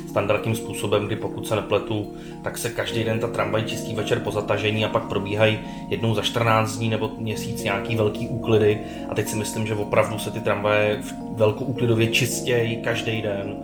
standardním 0.08 0.54
způsobem, 0.54 1.06
kdy 1.06 1.16
pokud 1.16 1.48
se 1.48 1.56
nepletu, 1.56 2.12
tak 2.44 2.58
se 2.58 2.70
každý 2.70 3.04
den 3.04 3.18
ta 3.18 3.26
tramvaj 3.26 3.62
čistí 3.62 3.94
večer 3.94 4.20
po 4.20 4.30
zatažení 4.30 4.84
a 4.84 4.88
pak 4.88 5.02
probíhají 5.02 5.58
jednou 5.88 6.14
za 6.14 6.22
14 6.22 6.76
dní 6.76 6.88
nebo 6.88 7.10
měsíc 7.18 7.62
nějaký 7.62 7.96
velký 7.96 8.28
úklidy. 8.28 8.80
A 9.08 9.14
teď 9.14 9.28
si 9.28 9.36
myslím, 9.36 9.66
že 9.66 9.74
opravdu 9.74 10.18
se 10.18 10.30
ty 10.30 10.40
tramvaje 10.40 11.02
velkou 11.36 11.64
úklidově 11.64 12.06
čistějí 12.06 12.82
každý 12.82 13.22
den. 13.22 13.56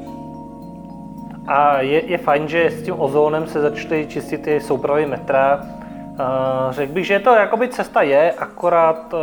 A 1.47 1.81
je, 1.81 2.11
je 2.11 2.19
fajn, 2.19 2.49
že 2.49 2.71
s 2.71 2.83
tím 2.83 2.95
ozónem 2.99 3.47
se 3.47 3.61
začaly 3.61 4.07
čistit 4.09 4.43
ty 4.43 4.61
soupravy 4.61 5.07
metra, 5.07 5.67
řekl 6.71 6.93
bych, 6.93 7.07
že 7.07 7.21
to 7.21 7.35
jakoby 7.35 7.69
cesta 7.69 8.03
je, 8.03 8.33
akorát 8.33 9.15
uh, 9.15 9.21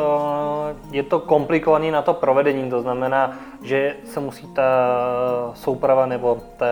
je 0.92 1.04
to 1.04 1.20
komplikovaný 1.20 1.92
na 1.92 2.02
to 2.02 2.14
provedení, 2.14 2.70
to 2.70 2.82
znamená, 2.82 3.38
že 3.64 3.96
se 4.06 4.20
musí 4.20 4.48
ta 4.48 4.72
souprava 5.54 6.06
nebo 6.06 6.38
ta 6.58 6.66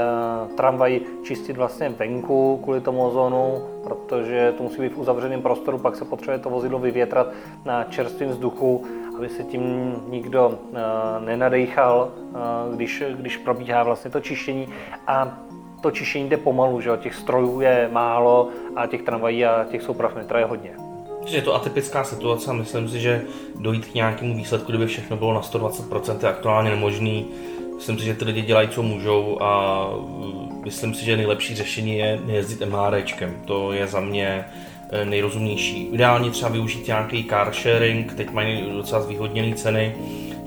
tramvaj 0.58 1.00
čistit 1.24 1.58
vlastně 1.58 1.90
venku 1.90 2.60
kvůli 2.64 2.82
tomu 2.82 3.08
ozonu, 3.08 3.62
protože 3.84 4.54
to 4.58 4.64
musí 4.64 4.82
být 4.82 4.94
v 4.94 5.00
uzavřeném 5.00 5.42
prostoru, 5.42 5.78
pak 5.78 5.96
se 5.96 6.06
potřebuje 6.06 6.40
to 6.40 6.50
vozidlo 6.50 6.80
vyvětrat 6.80 7.28
na 7.66 7.84
čerstvém 7.84 8.30
vzduchu, 8.30 8.86
aby 9.18 9.30
se 9.30 9.44
tím 9.44 9.96
nikdo 10.08 10.60
nenadejchal, 11.20 12.10
když, 12.76 13.04
když 13.12 13.38
probíhá 13.38 13.84
vlastně 13.84 14.12
to 14.12 14.20
čištění. 14.20 14.70
A 15.08 15.38
to 15.84 15.92
čištění 15.92 16.30
jde 16.30 16.38
pomalu, 16.38 16.82
že 16.82 16.90
těch 17.02 17.16
strojů 17.16 17.62
je 17.62 17.90
málo 17.92 18.50
a 18.76 18.88
těch 18.88 19.02
tramvají 19.02 19.46
a 19.46 19.66
těch 19.72 19.82
souprav 19.82 20.16
metra 20.16 20.40
je 20.40 20.46
hodně. 20.46 20.72
Je 21.28 21.42
to 21.42 21.56
atypická 21.56 22.04
situace 22.04 22.52
a 22.52 22.54
myslím 22.54 22.90
si, 22.90 23.00
že 23.00 23.22
dojít 23.60 23.86
k 23.86 23.94
nějakému 23.94 24.36
výsledku, 24.38 24.72
kdyby 24.72 24.88
všechno 24.88 25.18
bylo 25.18 25.34
na 25.34 25.42
120%, 25.42 26.18
je 26.22 26.30
aktuálně 26.30 26.70
nemožný. 26.70 27.28
Myslím 27.76 28.00
si, 28.00 28.06
že 28.06 28.14
ty 28.14 28.26
lidi 28.26 28.42
dělají, 28.42 28.68
co 28.70 28.84
můžou 28.84 29.38
a 29.42 29.90
myslím 30.64 30.94
si, 30.94 31.06
že 31.06 31.18
nejlepší 31.18 31.56
řešení 31.56 31.98
je 31.98 32.20
jezdit 32.26 32.66
MHDčkem. 32.66 33.42
To 33.46 33.74
je 33.74 33.88
za 33.88 34.00
mě 34.00 34.46
eh, 34.92 35.06
nejrozumnější. 35.06 35.88
Ideálně 35.88 36.32
třeba 36.32 36.52
využít 36.52 36.88
nějaký 36.88 37.24
car 37.24 37.54
sharing, 37.54 38.14
teď 38.14 38.32
mají 38.32 38.72
docela 38.72 39.02
zvýhodněné 39.02 39.56
ceny. 39.56 39.96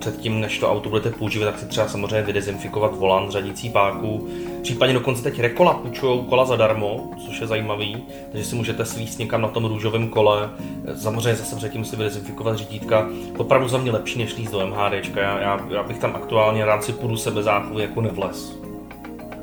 Předtím, 0.07 0.41
než 0.41 0.59
to 0.59 0.71
auto 0.71 0.89
budete 0.89 1.11
používat, 1.11 1.47
tak 1.47 1.59
si 1.59 1.67
třeba 1.67 1.89
samozřejmě 1.89 2.23
vydezinfikovat 2.23 2.95
volant, 2.97 3.31
řadící 3.31 3.71
páku, 3.71 4.29
Případně 4.63 4.95
dokonce 4.95 5.23
teď 5.23 5.41
Rekola 5.41 5.75
půjčují 5.75 6.25
kola 6.25 6.45
zadarmo, 6.45 7.11
což 7.27 7.41
je 7.41 7.47
zajímavý, 7.47 8.03
takže 8.33 8.45
si 8.45 8.57
můžete 8.57 8.85
svíst 8.85 9.19
někam 9.19 9.43
na 9.43 9.49
tom 9.49 9.65
růžovém 9.65 10.09
kole. 10.09 10.51
Samozřejmě 10.97 11.35
zase 11.35 11.57
předtím 11.57 11.85
si 11.85 11.97
vydezinfikovat 11.97 12.57
řídítka. 12.57 13.09
Opravdu 13.39 13.69
za 13.69 13.79
mě 13.79 13.91
lepší 13.91 14.19
než 14.19 14.37
líst 14.37 14.53
do 14.53 14.67
MHDčka. 14.67 15.21
Já, 15.21 15.41
já, 15.41 15.67
já 15.71 15.83
bych 15.83 15.99
tam 15.99 16.17
aktuálně 16.17 16.65
rád 16.65 16.85
si 16.85 16.93
půjdu 16.93 17.17
sebe 17.17 17.43
záchvy 17.43 17.83
jako 17.83 18.01
nevles. 18.01 18.66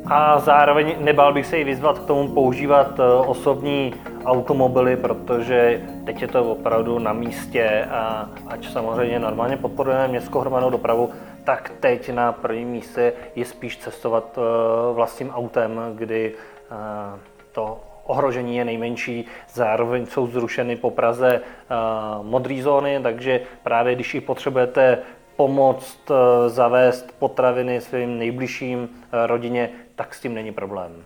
A 0.05 0.39
zároveň 0.39 0.95
nebál 0.99 1.33
bych 1.33 1.45
se 1.45 1.59
i 1.59 1.63
vyzvat 1.63 1.99
k 1.99 2.05
tomu 2.05 2.27
používat 2.27 2.99
eh, 2.99 3.03
osobní 3.27 3.93
automobily, 4.25 4.97
protože 4.97 5.81
teď 6.05 6.21
je 6.21 6.27
to 6.27 6.51
opravdu 6.51 6.99
na 6.99 7.13
místě 7.13 7.87
a 7.91 8.29
ať 8.47 8.67
samozřejmě 8.67 9.19
normálně 9.19 9.57
podporujeme 9.57 10.07
městskou 10.07 10.39
hromadnou 10.39 10.69
dopravu, 10.69 11.09
tak 11.43 11.71
teď 11.79 12.13
na 12.13 12.31
prvním 12.31 12.67
místě 12.67 13.13
je 13.35 13.45
spíš 13.45 13.77
cestovat 13.77 14.37
eh, 14.37 14.93
vlastním 14.93 15.29
autem, 15.29 15.81
kdy 15.95 16.33
eh, 16.71 17.19
to 17.51 17.79
ohrožení 18.05 18.57
je 18.57 18.65
nejmenší, 18.65 19.25
zároveň 19.53 20.05
jsou 20.05 20.27
zrušeny 20.27 20.75
po 20.75 20.91
Praze 20.91 21.41
modré 22.21 22.61
zóny, 22.61 22.99
takže 23.03 23.41
právě 23.63 23.95
když 23.95 24.13
i 24.13 24.21
potřebujete 24.21 24.97
pomoct 25.35 26.11
zavést 26.47 27.19
potraviny 27.19 27.81
svým 27.81 28.17
nejbližším 28.19 28.89
rodině, 29.25 29.69
tak 29.95 30.15
s 30.15 30.19
tím 30.19 30.33
není 30.33 30.51
problém. 30.51 31.03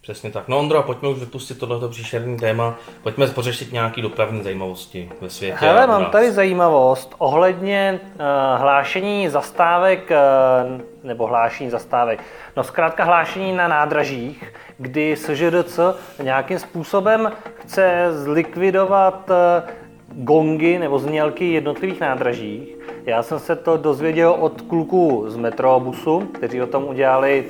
Přesně 0.00 0.30
tak. 0.30 0.48
No 0.48 0.58
Ondro, 0.58 0.82
pojďme 0.82 1.08
už 1.08 1.18
vypustit 1.18 1.58
tohleto 1.58 1.88
příšerný 1.88 2.36
téma. 2.36 2.74
Pojďme 3.02 3.26
pořešit 3.26 3.72
nějaké 3.72 4.02
dopravní 4.02 4.42
zajímavosti 4.42 5.10
ve 5.20 5.30
světě. 5.30 5.56
Hele, 5.60 5.86
mám 5.86 6.06
tady 6.06 6.32
zajímavost 6.32 7.14
ohledně 7.18 8.00
uh, 8.02 8.20
hlášení 8.60 9.28
zastávek, 9.28 10.10
uh, 10.10 10.80
nebo 11.02 11.26
hlášení 11.26 11.70
zastávek, 11.70 12.22
no 12.56 12.64
zkrátka 12.64 13.04
hlášení 13.04 13.52
na 13.52 13.68
nádražích, 13.68 14.52
kdy 14.78 15.16
SŽDC 15.16 15.78
nějakým 16.22 16.58
způsobem 16.58 17.32
chce 17.60 18.06
zlikvidovat 18.10 19.30
uh, 19.30 19.70
gongy 20.18 20.78
nebo 20.78 20.98
znělky 20.98 21.52
jednotlivých 21.52 22.00
nádražích. 22.00 22.78
Já 23.06 23.22
jsem 23.22 23.38
se 23.38 23.56
to 23.56 23.76
dozvěděl 23.76 24.36
od 24.40 24.60
kluků 24.60 25.24
z 25.26 25.36
metrobusu, 25.36 26.20
kteří 26.20 26.62
o 26.62 26.66
tom 26.66 26.84
udělali, 26.84 27.44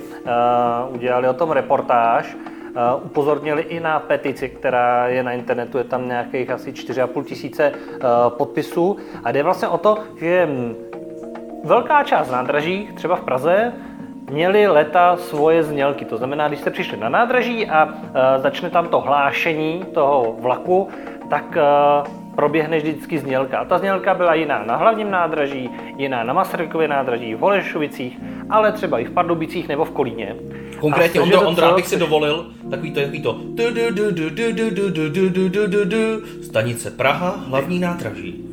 uh, 0.88 0.94
udělali 0.94 1.28
o 1.28 1.34
tom 1.34 1.50
reportáž. 1.50 2.34
Uh, 2.34 3.06
upozornili 3.06 3.62
i 3.62 3.80
na 3.80 4.00
petici, 4.00 4.48
která 4.48 5.08
je 5.08 5.22
na 5.22 5.32
internetu, 5.32 5.78
je 5.78 5.84
tam 5.84 6.08
nějakých 6.08 6.50
asi 6.50 6.72
4,5 6.72 7.24
tisíce 7.24 7.72
uh, 7.72 7.98
podpisů. 8.28 8.96
A 9.24 9.32
jde 9.32 9.42
vlastně 9.42 9.68
o 9.68 9.78
to, 9.78 9.98
že 10.20 10.46
hm, 10.46 10.74
velká 11.64 12.04
část 12.04 12.30
nádraží, 12.30 12.88
třeba 12.94 13.16
v 13.16 13.24
Praze, 13.24 13.72
měli 14.30 14.66
leta 14.66 15.16
svoje 15.16 15.62
znělky. 15.62 16.04
To 16.04 16.16
znamená, 16.16 16.48
když 16.48 16.60
jste 16.60 16.70
přišli 16.70 16.96
na 16.96 17.08
nádraží 17.08 17.66
a 17.66 17.84
uh, 17.84 17.92
začne 18.36 18.70
tam 18.70 18.88
to 18.88 19.00
hlášení 19.00 19.84
toho 19.94 20.36
vlaku, 20.38 20.88
tak 21.30 21.56
uh, 21.56 22.17
proběhne 22.38 22.78
vždycky 22.78 23.18
znělka. 23.18 23.58
A 23.58 23.64
ta 23.64 23.78
znělka 23.78 24.14
byla 24.14 24.34
jiná 24.34 24.62
na 24.64 24.76
hlavním 24.76 25.10
nádraží, 25.10 25.70
jiná 25.96 26.24
na 26.24 26.32
Masarykově 26.32 26.88
nádraží, 26.88 27.34
v 27.34 27.38
Holešovicích, 27.38 28.18
ale 28.50 28.72
třeba 28.72 28.98
i 28.98 29.04
v 29.04 29.10
Pardubicích 29.10 29.68
nebo 29.68 29.84
v 29.84 29.90
Kolíně. 29.90 30.36
Konkrétně 30.80 31.20
Ondra, 31.20 31.40
Ondra 31.40 31.74
bych 31.74 31.86
si 31.86 31.98
dovolil 31.98 32.46
takový 32.70 32.92
to, 32.92 33.00
jaký 33.00 33.22
to 33.22 33.40
stanice 36.42 36.90
Praha, 36.90 37.30
hlavní 37.46 37.78
nádraží. 37.78 38.47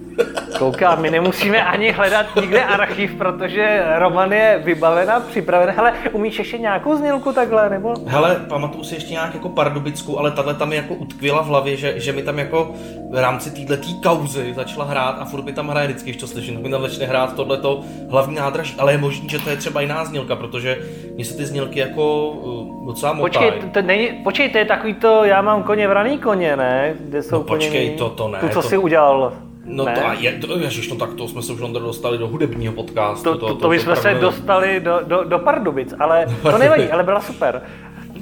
Koukám, 0.60 1.02
my 1.02 1.12
nemusíme 1.12 1.66
ani 1.66 1.92
hledat 1.92 2.26
nikde 2.42 2.64
archiv, 2.64 3.16
protože 3.16 3.84
Roman 3.98 4.34
je 4.34 4.62
vybavená, 4.64 5.20
připravená. 5.20 5.72
Hele, 5.72 5.94
umíš 6.12 6.40
ještě 6.40 6.58
nějakou 6.58 6.96
znělku 6.96 7.34
takhle, 7.34 7.70
nebo? 7.70 7.94
Hele, 8.06 8.36
pamatuju 8.50 8.84
si 8.84 8.96
ještě 8.96 9.14
nějak 9.14 9.34
jako 9.34 9.50
pardubickou, 9.50 10.18
ale 10.18 10.32
tahle 10.32 10.54
tam 10.54 10.74
jako 10.74 10.94
utkvěla 10.94 11.42
v 11.42 11.48
hlavě, 11.48 11.78
že, 11.78 12.00
že 12.00 12.14
mi 12.14 12.24
tam 12.24 12.40
jako 12.40 12.74
v 13.12 13.22
rámci 13.22 13.66
této 13.66 13.88
kauzy 14.04 14.54
začala 14.54 14.86
hrát 14.86 15.18
a 15.20 15.26
furt 15.26 15.44
mi 15.44 15.54
tam 15.54 15.70
hraje 15.70 15.88
vždycky, 15.88 16.10
když 16.10 16.22
to 16.22 16.28
slyším, 16.28 16.62
mi 16.62 16.70
tam 16.70 16.82
začne 16.82 17.06
hrát 17.06 17.36
tohleto 17.36 17.82
hlavní 18.10 18.36
nádraží, 18.36 18.76
ale 18.78 18.92
je 18.92 18.98
možný, 18.98 19.30
že 19.30 19.40
to 19.40 19.50
je 19.50 19.58
třeba 19.58 19.82
jiná 19.82 20.06
znělka, 20.06 20.36
protože 20.36 20.78
mně 21.16 21.26
se 21.26 21.38
ty 21.38 21.46
znělky 21.46 21.80
jako 21.80 22.28
uh, 22.30 22.88
docela 22.88 23.14
motají. 23.14 23.52
Počkej, 23.52 23.70
to, 23.70 23.82
není, 23.82 24.08
počkej, 24.24 24.50
to 24.50 24.58
je 24.58 24.66
takový 24.66 24.94
to, 24.94 25.24
já 25.24 25.42
mám 25.42 25.64
koně 25.64 25.88
vraný 25.88 26.18
koně, 26.18 26.56
ne? 26.58 26.94
Kde 27.00 27.24
jsou 27.24 27.36
no, 27.36 27.44
počkej, 27.44 27.88
koně, 27.88 27.98
to, 27.98 28.10
to 28.10 28.28
ne. 28.28 28.40
Tu, 28.40 28.50
co 28.50 28.62
to... 28.62 28.68
si 28.68 28.78
udělal 28.78 29.34
No 29.66 29.86
ne? 29.86 29.94
to, 29.94 30.22
je, 30.24 30.32
to, 30.32 30.60
ježiš, 30.60 30.90
no 30.90 30.96
tak 30.96 31.14
to 31.14 31.28
jsme 31.28 31.42
se 31.42 31.54
už 31.54 31.60
dostali 31.60 32.18
do 32.18 32.28
hudebního 32.28 32.74
podcastu. 32.74 33.24
To, 33.24 33.38
to, 33.38 33.48
to, 33.48 33.54
to, 33.54 33.62
to 33.62 33.70
bychom 33.70 33.96
se 33.96 34.14
dostali 34.14 34.80
do, 34.80 35.00
do, 35.04 35.24
do 35.24 35.40
Pardubic, 35.40 35.94
ale 36.00 36.26
to 36.42 36.58
nevadí, 36.58 36.84
ale 36.84 37.04
byla 37.04 37.22
super. 37.22 37.62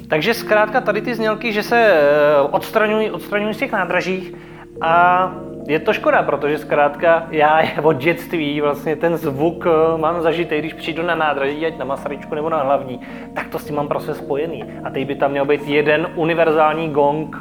Takže 0.08 0.34
zkrátka 0.34 0.80
tady 0.80 1.02
ty 1.02 1.14
znělky, 1.14 1.52
že 1.52 1.62
se 1.62 1.76
eh, 1.76 2.40
odstraňují, 2.50 3.10
odstraňují 3.10 3.54
z 3.54 3.58
těch 3.58 3.72
nádražích 3.72 4.34
a 4.80 5.32
je 5.68 5.80
to 5.80 5.92
škoda, 5.92 6.22
protože 6.22 6.58
zkrátka 6.58 7.26
já 7.30 7.62
od 7.82 7.92
dětství 7.92 8.60
vlastně 8.60 8.96
ten 8.96 9.16
zvuk 9.16 9.66
eh, 9.66 9.98
mám 9.98 10.22
zažitý, 10.22 10.58
když 10.58 10.72
přijdu 10.72 11.02
na 11.02 11.14
nádraží, 11.14 11.66
ať 11.66 11.78
na 11.78 11.84
Masaryčku 11.84 12.34
nebo 12.34 12.50
na 12.50 12.62
hlavní, 12.62 13.00
tak 13.34 13.48
to 13.48 13.58
s 13.58 13.64
tím 13.64 13.76
mám 13.76 13.88
prostě 13.88 14.14
spojený. 14.14 14.64
A 14.84 14.90
teď 14.90 15.06
by 15.06 15.14
tam 15.14 15.30
měl 15.30 15.44
být 15.44 15.68
jeden 15.68 16.08
univerzální 16.14 16.88
gong, 16.88 17.36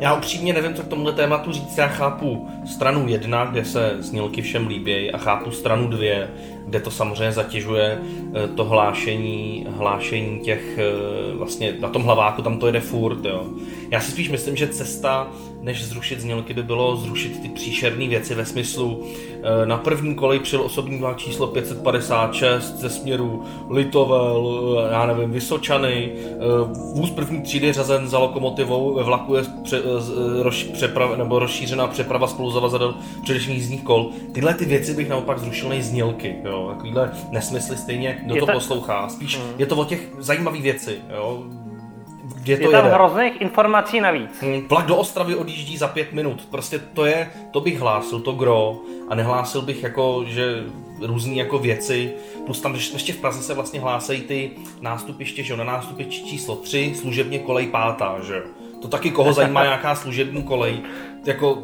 já 0.00 0.14
upřímně 0.14 0.52
nevím, 0.52 0.74
co 0.74 0.82
k 0.82 0.88
tomuhle 0.88 1.12
tématu 1.12 1.52
říct. 1.52 1.78
Já 1.78 1.88
chápu 1.88 2.48
stranu 2.66 3.08
jedna, 3.08 3.44
kde 3.44 3.64
se 3.64 3.96
znělky 3.98 4.42
všem 4.42 4.66
líbějí 4.66 5.12
a 5.12 5.18
chápu 5.18 5.50
stranu 5.50 5.88
dvě, 5.88 6.30
kde 6.66 6.80
to 6.80 6.90
samozřejmě 6.90 7.32
zatěžuje 7.32 7.98
eh, 8.34 8.48
to 8.48 8.64
hlášení, 8.64 9.66
hlášení 9.70 10.40
těch, 10.40 10.78
eh, 10.78 11.34
vlastně 11.34 11.74
na 11.80 11.88
tom 11.88 12.02
hlaváku 12.02 12.42
tam 12.42 12.58
to 12.58 12.66
jede 12.66 12.80
furt, 12.80 13.24
jo. 13.24 13.46
Já 13.90 14.00
si 14.00 14.10
spíš 14.10 14.28
myslím, 14.28 14.56
že 14.56 14.68
cesta, 14.68 15.28
než 15.60 15.84
zrušit 15.84 16.20
znělky, 16.20 16.54
by 16.54 16.62
bylo 16.62 16.96
zrušit 16.96 17.42
ty 17.42 17.48
příšerné 17.48 18.08
věci 18.08 18.34
ve 18.34 18.46
smyslu 18.46 19.04
eh, 19.42 19.66
na 19.66 19.76
první 19.76 20.14
kolej 20.14 20.38
přijel 20.38 20.62
osobní 20.62 20.98
vlak 20.98 21.16
číslo 21.16 21.46
556 21.46 22.78
ze 22.78 22.90
směru 22.90 23.44
Litovel, 23.70 24.86
já 24.90 25.06
nevím, 25.06 25.30
Vysočany, 25.30 26.12
vůz 26.94 27.10
první 27.10 27.42
třídy 27.42 27.72
řazen 27.72 28.08
za 28.08 28.18
lokomotivou, 28.18 28.94
ve 28.94 29.02
vlaku 29.02 29.34
je 29.34 29.42
pře, 29.64 29.82
roz, 30.42 30.62
přeprav, 30.62 31.18
nebo 31.18 31.38
rozšířená 31.38 31.86
přeprava 31.86 32.26
spoluzavazadel 32.26 32.94
především 33.22 33.54
jízdních 33.54 33.82
kol. 33.82 34.10
Tyhle 34.32 34.54
ty 34.54 34.64
věci 34.64 34.94
bych 34.94 35.08
naopak 35.08 35.38
zrušil 35.38 35.70
znělky, 35.80 36.36
jo 36.44 36.55
takovýhle 36.64 37.12
nesmysly 37.30 37.76
stejně, 37.76 38.18
kdo 38.22 38.34
je 38.34 38.40
to, 38.40 38.46
to 38.46 38.52
poslouchá. 38.52 39.08
Spíš 39.08 39.38
mm. 39.38 39.44
je 39.58 39.66
to 39.66 39.76
o 39.76 39.84
těch 39.84 40.08
zajímavých 40.18 40.62
věcí, 40.62 40.92
jo. 41.16 41.44
Kde 42.34 42.56
to 42.56 42.62
je 42.62 42.68
tam 42.68 42.84
jede. 42.84 42.94
hrozných 42.94 43.40
informací 43.40 44.00
navíc. 44.00 44.42
Hmm, 44.42 44.68
vlak 44.68 44.86
do 44.86 44.96
Ostravy 44.96 45.34
odjíždí 45.34 45.76
za 45.76 45.88
pět 45.88 46.12
minut. 46.12 46.48
Prostě 46.50 46.78
to 46.78 47.04
je, 47.04 47.30
to 47.50 47.60
bych 47.60 47.80
hlásil, 47.80 48.20
to 48.20 48.32
gro. 48.32 48.80
A 49.08 49.14
nehlásil 49.14 49.62
bych 49.62 49.82
jako, 49.82 50.24
že 50.26 50.64
různé 51.00 51.34
jako 51.34 51.58
věci. 51.58 52.12
Plus 52.46 52.60
tam 52.60 52.74
ještě 52.74 53.12
v 53.12 53.16
Praze 53.16 53.42
se 53.42 53.54
vlastně 53.54 53.80
hlásejí 53.80 54.20
ty 54.20 54.50
nástupiště, 54.80 55.42
že 55.42 55.52
jo, 55.52 55.56
na 55.56 55.64
nástupiště 55.64 56.26
číslo 56.26 56.56
3, 56.56 56.92
služebně 56.96 57.38
kolej 57.38 57.66
pátá, 57.66 58.16
že 58.26 58.34
jo. 58.34 58.42
To 58.82 58.88
taky 58.88 59.10
koho 59.10 59.32
zajímá 59.32 59.62
nějaká 59.62 59.94
služební 59.94 60.42
kolej. 60.42 60.80
Jako 61.24 61.58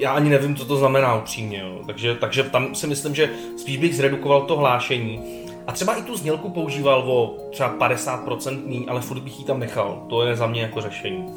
já 0.00 0.12
ani 0.12 0.30
nevím, 0.30 0.56
co 0.56 0.64
to 0.64 0.76
znamená 0.76 1.14
upřímně. 1.14 1.58
Jo. 1.58 1.82
Takže, 1.86 2.14
takže 2.14 2.42
tam 2.42 2.74
si 2.74 2.86
myslím, 2.86 3.14
že 3.14 3.30
spíš 3.56 3.76
bych 3.76 3.96
zredukoval 3.96 4.42
to 4.42 4.56
hlášení. 4.56 5.20
A 5.66 5.72
třeba 5.72 5.94
i 5.94 6.02
tu 6.02 6.16
znělku 6.16 6.50
používal 6.50 6.98
o 7.06 7.36
třeba 7.50 7.74
50% 7.78 8.66
mý, 8.66 8.86
ale 8.88 9.00
furt 9.00 9.20
bych 9.20 9.38
ji 9.38 9.44
tam 9.44 9.60
nechal. 9.60 10.02
To 10.08 10.26
je 10.26 10.36
za 10.36 10.46
mě 10.46 10.62
jako 10.62 10.80
řešení. 10.80 11.34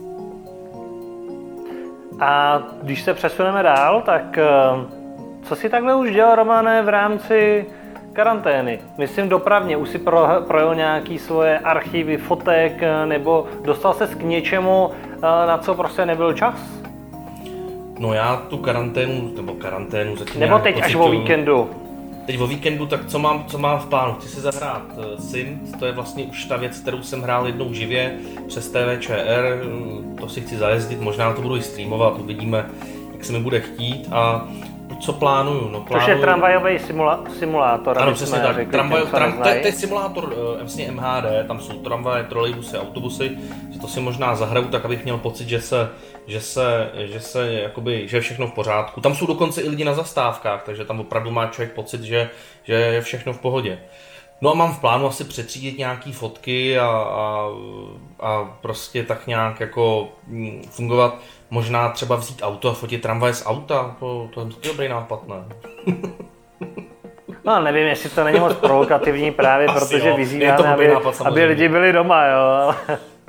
A 2.20 2.62
když 2.84 3.02
se 3.02 3.14
přesuneme 3.14 3.64
dál, 3.64 4.02
tak 4.02 4.38
eh, 4.38 4.50
co 5.44 5.56
si 5.56 5.70
takhle 5.70 5.96
už 5.96 6.12
dělal, 6.12 6.36
Romane, 6.36 6.82
v 6.82 6.90
rámci 6.90 7.66
karantény? 8.14 8.80
Myslím 8.98 9.30
dopravně, 9.30 9.78
už 9.78 9.90
si 9.90 10.00
pro, 10.00 10.28
projel 10.48 10.76
nějaký 10.76 11.20
svoje 11.20 11.60
archivy 11.60 12.18
fotek, 12.18 12.84
eh, 12.84 13.06
nebo 13.06 13.48
dostal 13.64 13.94
se 13.94 14.08
k 14.08 14.24
něčemu, 14.24 14.92
eh, 14.92 15.22
na 15.22 15.58
co 15.58 15.76
prostě 15.76 16.06
nebyl 16.06 16.34
čas? 16.34 16.83
No 18.04 18.14
já 18.14 18.36
tu 18.36 18.58
karanténu, 18.58 19.32
nebo 19.36 19.54
karanténu 19.54 20.16
zatím 20.16 20.42
Nebo 20.42 20.60
teď 20.60 20.82
až 20.82 20.96
o 20.96 21.12
víkendu. 21.12 21.70
Teď 22.26 22.40
o 22.40 22.48
víkendu, 22.48 22.86
tak 22.86 23.06
co 23.06 23.20
mám, 23.20 23.46
co 23.48 23.58
mám 23.58 23.80
v 23.80 23.86
plánu? 23.86 24.14
Chci 24.14 24.30
si 24.30 24.42
zahrát 24.42 24.84
uh, 24.98 25.20
Sint, 25.20 25.80
to 25.80 25.86
je 25.86 25.92
vlastně 25.92 26.24
už 26.24 26.46
ta 26.46 26.58
věc, 26.58 26.80
kterou 26.80 27.02
jsem 27.02 27.22
hrál 27.22 27.48
jednou 27.48 27.74
živě 27.74 28.18
přes 28.48 28.70
TVČR, 28.70 29.64
to 30.20 30.30
si 30.30 30.42
chci 30.42 30.58
zajezdit, 30.58 31.02
možná 31.02 31.34
to 31.34 31.42
budu 31.42 31.58
i 31.58 31.62
streamovat, 31.62 32.20
uvidíme, 32.20 32.66
jak 33.14 33.26
se 33.26 33.34
mi 33.34 33.40
bude 33.40 33.60
chtít 33.60 34.08
a 34.12 34.48
co 35.04 35.14
plánuju? 35.14 35.70
No, 35.70 35.82
plánuju... 35.82 36.06
To 36.06 36.12
je 36.12 36.18
tramvajový 36.18 36.78
simula- 36.78 37.24
simulátor. 37.40 38.00
Ano, 38.00 38.14
přesně 38.14 38.40
tak. 38.40 38.56
Řekli, 38.56 38.72
Tramvaj, 38.72 39.02
tram, 39.12 39.42
to, 39.42 39.50
je, 39.50 39.60
to 39.60 39.68
je 39.68 39.74
simulátor 39.74 40.36
vlastně 40.60 40.92
MHD, 40.92 41.48
tam 41.48 41.60
jsou 41.60 41.74
tramvaje, 41.74 42.24
trolejbusy, 42.24 42.78
autobusy, 42.78 43.38
že 43.74 43.80
to 43.80 43.88
si 43.88 44.00
možná 44.00 44.36
zahraju 44.36 44.68
tak, 44.68 44.86
abych 44.86 45.04
měl 45.04 45.18
pocit, 45.18 45.50
že 45.50 45.62
se, 45.62 45.90
že 46.28 46.42
se, 46.42 46.92
že 46.96 47.20
se 47.20 47.54
jakoby, 47.54 48.08
že 48.08 48.18
je 48.18 48.22
všechno 48.22 48.48
v 48.48 48.52
pořádku. 48.52 49.02
Tam 49.02 49.16
jsou 49.16 49.26
dokonce 49.26 49.62
i 49.62 49.70
lidi 49.70 49.86
na 49.86 49.94
zastávkách, 49.94 50.64
takže 50.64 50.86
tam 50.86 51.00
opravdu 51.00 51.32
má 51.32 51.48
člověk 51.48 51.74
pocit, 51.74 52.02
že, 52.02 52.30
že 52.64 52.74
je 52.74 53.02
všechno 53.02 53.34
v 53.34 53.40
pohodě. 53.40 53.80
No 54.42 54.52
a 54.52 54.54
mám 54.54 54.74
v 54.74 54.80
plánu 54.80 55.08
asi 55.08 55.24
přetřídit 55.24 55.78
nějaký 55.78 56.14
fotky 56.14 56.80
a, 56.80 56.88
a, 56.88 57.50
a 58.20 58.44
prostě 58.62 59.04
tak 59.04 59.28
nějak 59.28 59.60
jako 59.60 60.08
mm, 60.28 60.62
fungovat. 60.70 61.18
Možná 61.50 61.90
třeba 61.90 62.16
vzít 62.16 62.42
auto 62.44 62.70
a 62.70 62.74
fotit 62.74 63.02
tramvaj 63.02 63.34
z 63.34 63.46
auta, 63.46 63.96
to, 64.00 64.30
to 64.34 64.42
je 64.42 64.48
dobrý 64.68 64.90
nápad, 64.90 65.28
ne? 65.28 65.36
No 67.46 67.62
nevím, 67.62 67.88
jestli 67.88 68.10
to 68.10 68.24
není 68.24 68.40
moc 68.40 68.54
provokativní 68.54 69.32
právě, 69.32 69.68
Asi 69.68 69.80
protože 69.80 70.10
jo. 70.10 70.18
vyzýváme, 70.18 70.74
aby, 70.74 70.88
nápad, 70.88 71.22
aby 71.22 71.46
lidi 71.46 71.70
byli 71.70 71.94
doma, 71.94 72.26
jo. 72.26 72.74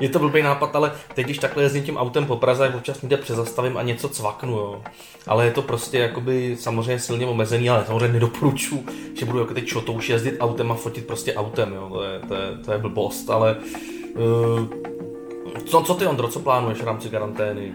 Je 0.01 0.09
to 0.09 0.19
blbý 0.19 0.43
nápad, 0.43 0.77
ale 0.77 0.93
teď, 1.15 1.25
když 1.25 1.39
takhle 1.39 1.63
jezdím 1.63 1.83
tím 1.83 1.97
autem 1.97 2.27
po 2.27 2.37
Praze, 2.37 2.73
občas 2.77 3.03
někde 3.03 3.17
přezastavím 3.17 3.77
a 3.77 3.83
něco 3.83 4.09
cvaknu, 4.09 4.53
jo. 4.53 4.83
Ale 5.27 5.45
je 5.45 5.51
to 5.51 5.63
prostě 5.63 5.99
jakoby 5.99 6.57
samozřejmě 6.61 6.99
silně 6.99 7.27
omezený, 7.27 7.71
ale 7.71 7.85
samozřejmě 7.87 8.13
nedoporučuji, 8.13 8.87
že 9.15 9.27
budu 9.27 9.39
jako 9.39 9.55
teď 9.55 9.67
čo, 9.67 9.81
to 9.81 9.93
už 9.93 10.09
jezdit 10.09 10.37
autem 10.41 10.73
a 10.73 10.75
fotit 10.75 11.07
prostě 11.07 11.35
autem, 11.35 11.73
jo. 11.73 11.89
To 11.89 12.03
je, 12.03 12.19
to 12.29 12.35
je, 12.35 12.59
to 12.65 12.73
je 12.73 12.79
blbost, 12.79 13.31
ale... 13.31 13.57
Uh, 14.17 14.95
co, 15.67 15.83
co 15.83 15.95
ty, 15.95 16.07
Ondro, 16.07 16.29
co 16.29 16.41
plánuješ 16.41 16.83
v 16.83 16.87
rámci 16.87 17.11
karantény? 17.11 17.75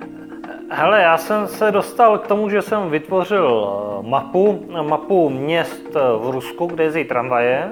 Hele, 0.71 1.01
já 1.01 1.17
jsem 1.17 1.47
se 1.47 1.71
dostal 1.71 2.17
k 2.17 2.27
tomu, 2.27 2.49
že 2.49 2.61
jsem 2.61 2.89
vytvořil 2.89 3.69
eh, 3.69 4.09
mapu, 4.09 4.65
mapu 4.81 5.29
měst 5.29 5.95
eh, 5.95 5.99
v 6.17 6.29
Rusku, 6.29 6.65
kde 6.65 6.83
jezdí 6.83 7.03
tramvaje. 7.03 7.71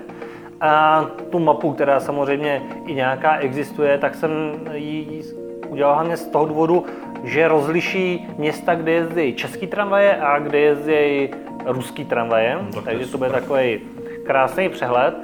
A 0.62 1.06
tu 1.30 1.40
mapu, 1.40 1.74
která 1.74 2.00
samozřejmě 2.00 2.64
i 2.86 2.94
nějaká 2.94 3.38
existuje, 3.38 3.98
tak 3.98 4.16
jsem 4.16 4.30
ji 4.74 5.24
udělal 5.70 5.94
hlavně 5.94 6.18
z 6.18 6.28
toho 6.28 6.46
důvodu, 6.46 6.86
že 7.24 7.48
rozliší 7.48 8.28
města, 8.38 8.76
kde 8.76 8.92
jezdí 8.92 9.34
český 9.34 9.68
tramvaje 9.68 10.16
a 10.16 10.40
kde 10.40 10.60
jezdí 10.60 11.30
ruský 11.66 12.06
tramvaje. 12.06 12.58
No, 12.76 12.82
Takže 12.82 13.08
to 13.08 13.18
bude 13.18 13.30
takový 13.30 13.80
krásný 14.26 14.70
přehled. 14.70 15.16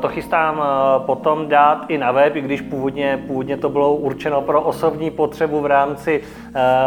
To 0.00 0.08
chystám 0.08 0.62
potom 1.06 1.48
dát 1.48 1.84
i 1.88 1.98
na 1.98 2.12
web, 2.12 2.36
i 2.36 2.40
když 2.40 2.60
původně, 2.60 3.24
původně 3.26 3.56
to 3.56 3.68
bylo 3.68 3.94
určeno 3.94 4.42
pro 4.42 4.62
osobní 4.62 5.10
potřebu 5.10 5.60
v 5.60 5.66
rámci 5.66 6.22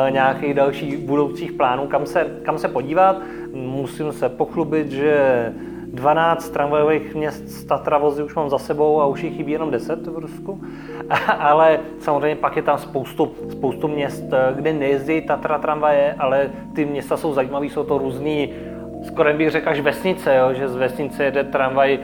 nějakých 0.10 0.54
dalších 0.54 0.98
budoucích 0.98 1.52
plánů, 1.52 1.88
kam 1.88 2.06
se, 2.06 2.28
kam 2.44 2.58
se 2.58 2.68
podívat. 2.68 3.18
Musím 3.54 4.12
se 4.12 4.30
pochlubit, 4.30 4.92
že 4.92 5.54
12 5.96 6.50
tramvajových 6.50 7.16
měst 7.16 7.48
z 7.48 7.66
Tatravozy 7.66 8.24
už 8.24 8.36
mám 8.36 8.50
za 8.50 8.58
sebou 8.58 9.02
a 9.02 9.06
už 9.06 9.24
jich 9.24 9.36
chybí 9.36 9.52
jenom 9.52 9.72
10 9.72 10.08
v 10.08 10.18
Rusku. 10.18 10.62
Ale 11.40 11.80
samozřejmě 12.00 12.36
pak 12.36 12.56
je 12.56 12.62
tam 12.62 12.78
spoustu, 12.78 13.32
spoustu 13.50 13.88
měst, 13.88 14.24
kde 14.56 14.74
nejezdí 14.74 15.22
Tatra 15.22 15.58
tramvaje, 15.58 16.16
ale 16.20 16.50
ty 16.76 16.86
města 16.86 17.18
jsou 17.18 17.34
zajímavé, 17.34 17.66
jsou 17.66 17.84
to 17.84 17.98
různý 17.98 18.50
skoro 19.06 19.34
bych 19.34 19.52
řekl 19.52 19.70
až 19.70 19.80
vesnice, 19.80 20.36
jo, 20.36 20.54
že 20.54 20.70
z 20.70 20.76
vesnice 20.76 21.24
jede 21.24 21.44
tramvaj 21.44 22.00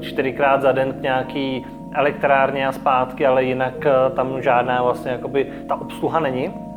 čtyřikrát 0.00 0.62
za 0.62 0.72
den 0.72 0.92
k 0.92 1.02
nějaký 1.02 1.66
elektrárně 1.94 2.66
a 2.66 2.72
zpátky, 2.72 3.26
ale 3.26 3.44
jinak 3.44 3.86
eh, 3.86 3.90
tam 4.16 4.42
žádná 4.42 4.82
vlastně 4.82 5.10
jakoby 5.10 5.46
ta 5.68 5.80
obsluha 5.80 6.20
není. 6.20 6.67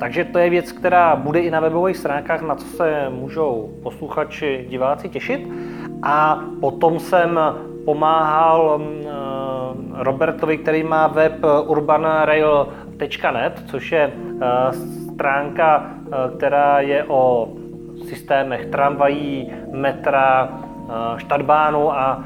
Takže 0.00 0.24
to 0.24 0.38
je 0.38 0.50
věc, 0.50 0.72
která 0.72 1.16
bude 1.16 1.40
i 1.40 1.50
na 1.50 1.60
webových 1.60 1.96
stránkách, 1.96 2.42
na 2.42 2.54
co 2.54 2.66
se 2.66 3.06
můžou 3.10 3.70
posluchači, 3.82 4.66
diváci 4.68 5.08
těšit. 5.08 5.48
A 6.02 6.40
potom 6.60 6.98
jsem 6.98 7.40
pomáhal 7.84 8.78
mm, 8.78 8.84
eh, 8.84 10.04
Robertovi, 10.04 10.58
který 10.58 10.82
má 10.82 11.06
web 11.06 11.32
urbanrail.net, 11.66 13.62
což 13.66 13.92
je 13.92 14.12
eh, 14.12 14.46
stránka, 15.14 15.90
která 16.36 16.80
je 16.80 17.04
o 17.04 17.48
systémech 18.08 18.66
tramvají, 18.66 19.52
metra, 19.72 20.48
eh, 20.52 21.20
štadbánu 21.20 21.92
a 21.92 22.24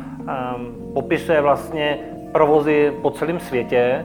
popisuje 0.95 1.41
vlastně 1.41 1.99
provozy 2.33 2.93
po 3.03 3.11
celém 3.11 3.41
světě. 3.41 4.05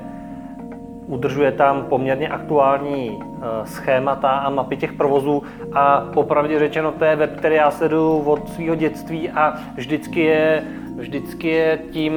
Udržuje 1.08 1.52
tam 1.52 1.84
poměrně 1.84 2.28
aktuální 2.28 3.20
eh, 3.22 3.66
schémata 3.66 4.30
a 4.30 4.50
mapy 4.50 4.78
těch 4.78 4.94
provozů. 4.94 5.44
A 5.74 6.02
popravdě 6.14 6.60
řečeno 6.60 6.92
to 6.92 7.06
je 7.06 7.16
web, 7.16 7.38
který 7.38 7.56
já 7.56 7.72
sleduju 7.72 8.20
od 8.20 8.50
svého 8.50 8.76
dětství 8.76 9.30
a 9.30 9.54
vždycky 9.76 10.20
je, 10.20 10.64
vždycky 10.98 11.48
je 11.48 11.80
tím 11.92 12.14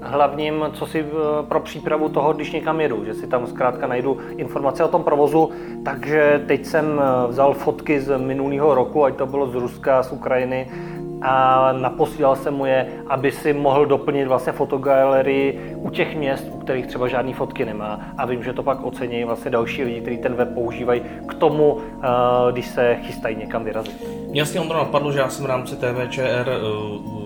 hlavním, 0.00 0.64
co 0.72 0.86
si 0.86 1.00
eh, 1.00 1.42
pro 1.48 1.60
přípravu 1.60 2.08
toho, 2.08 2.32
když 2.32 2.52
někam 2.52 2.80
jedu, 2.80 3.04
že 3.04 3.14
si 3.14 3.26
tam 3.26 3.46
zkrátka 3.46 3.86
najdu 3.86 4.18
informace 4.36 4.84
o 4.84 4.88
tom 4.88 5.04
provozu, 5.04 5.50
takže 5.84 6.44
teď 6.46 6.64
jsem 6.64 7.00
eh, 7.00 7.28
vzal 7.28 7.54
fotky 7.54 8.00
z 8.00 8.18
minulého 8.18 8.74
roku, 8.74 9.04
ať 9.04 9.16
to 9.16 9.26
bylo 9.26 9.46
z 9.46 9.54
Ruska, 9.54 10.02
z 10.02 10.12
Ukrajiny, 10.12 10.70
a 11.22 11.72
naposílal 11.72 12.36
jsem 12.36 12.54
mu 12.54 12.66
je, 12.66 12.86
aby 13.06 13.32
si 13.32 13.52
mohl 13.52 13.86
doplnit 13.86 14.24
vlastně 14.24 14.52
fotogalerii 14.52 15.74
u 15.76 15.90
těch 15.90 16.16
měst, 16.16 16.44
u 16.52 16.58
kterých 16.58 16.86
třeba 16.86 17.08
žádné 17.08 17.34
fotky 17.34 17.64
nemá. 17.64 18.00
A 18.18 18.26
vím, 18.26 18.42
že 18.42 18.52
to 18.52 18.62
pak 18.62 18.84
ocení 18.84 19.24
vlastně 19.24 19.50
další 19.50 19.84
lidi, 19.84 20.00
kteří 20.00 20.18
ten 20.18 20.34
web 20.34 20.54
používají 20.54 21.02
k 21.28 21.34
tomu, 21.34 21.78
eh, 21.78 22.06
když 22.52 22.66
se 22.66 22.98
chystají 23.02 23.36
někam 23.36 23.64
vyrazit. 23.64 24.08
Mě 24.30 24.42
vlastně 24.42 24.60
to 24.60 24.74
napadlo, 24.74 25.12
že 25.12 25.18
já 25.18 25.28
jsem 25.28 25.44
v 25.44 25.48
rámci 25.48 25.76
TVČR 25.76 26.50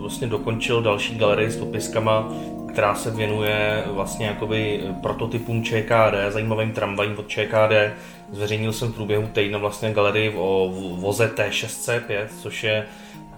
vlastně 0.00 0.26
dokončil 0.26 0.82
další 0.82 1.18
galerii 1.18 1.50
s 1.50 1.56
popiskama, 1.56 2.28
která 2.72 2.94
se 2.94 3.10
věnuje 3.10 3.82
vlastně 3.86 4.26
jakoby 4.26 4.80
prototypům 5.02 5.64
ČKD, 5.64 6.14
zajímavým 6.28 6.72
tramvajím 6.72 7.18
od 7.18 7.28
ČKD. 7.28 7.92
Zveřejnil 8.32 8.72
jsem 8.72 8.92
v 8.92 8.94
průběhu 8.94 9.28
týdne 9.32 9.58
vlastně 9.58 9.92
galerii 9.92 10.34
o 10.36 10.72
voze 10.96 11.26
T6C5, 11.36 12.26
což 12.42 12.64
je 12.64 12.86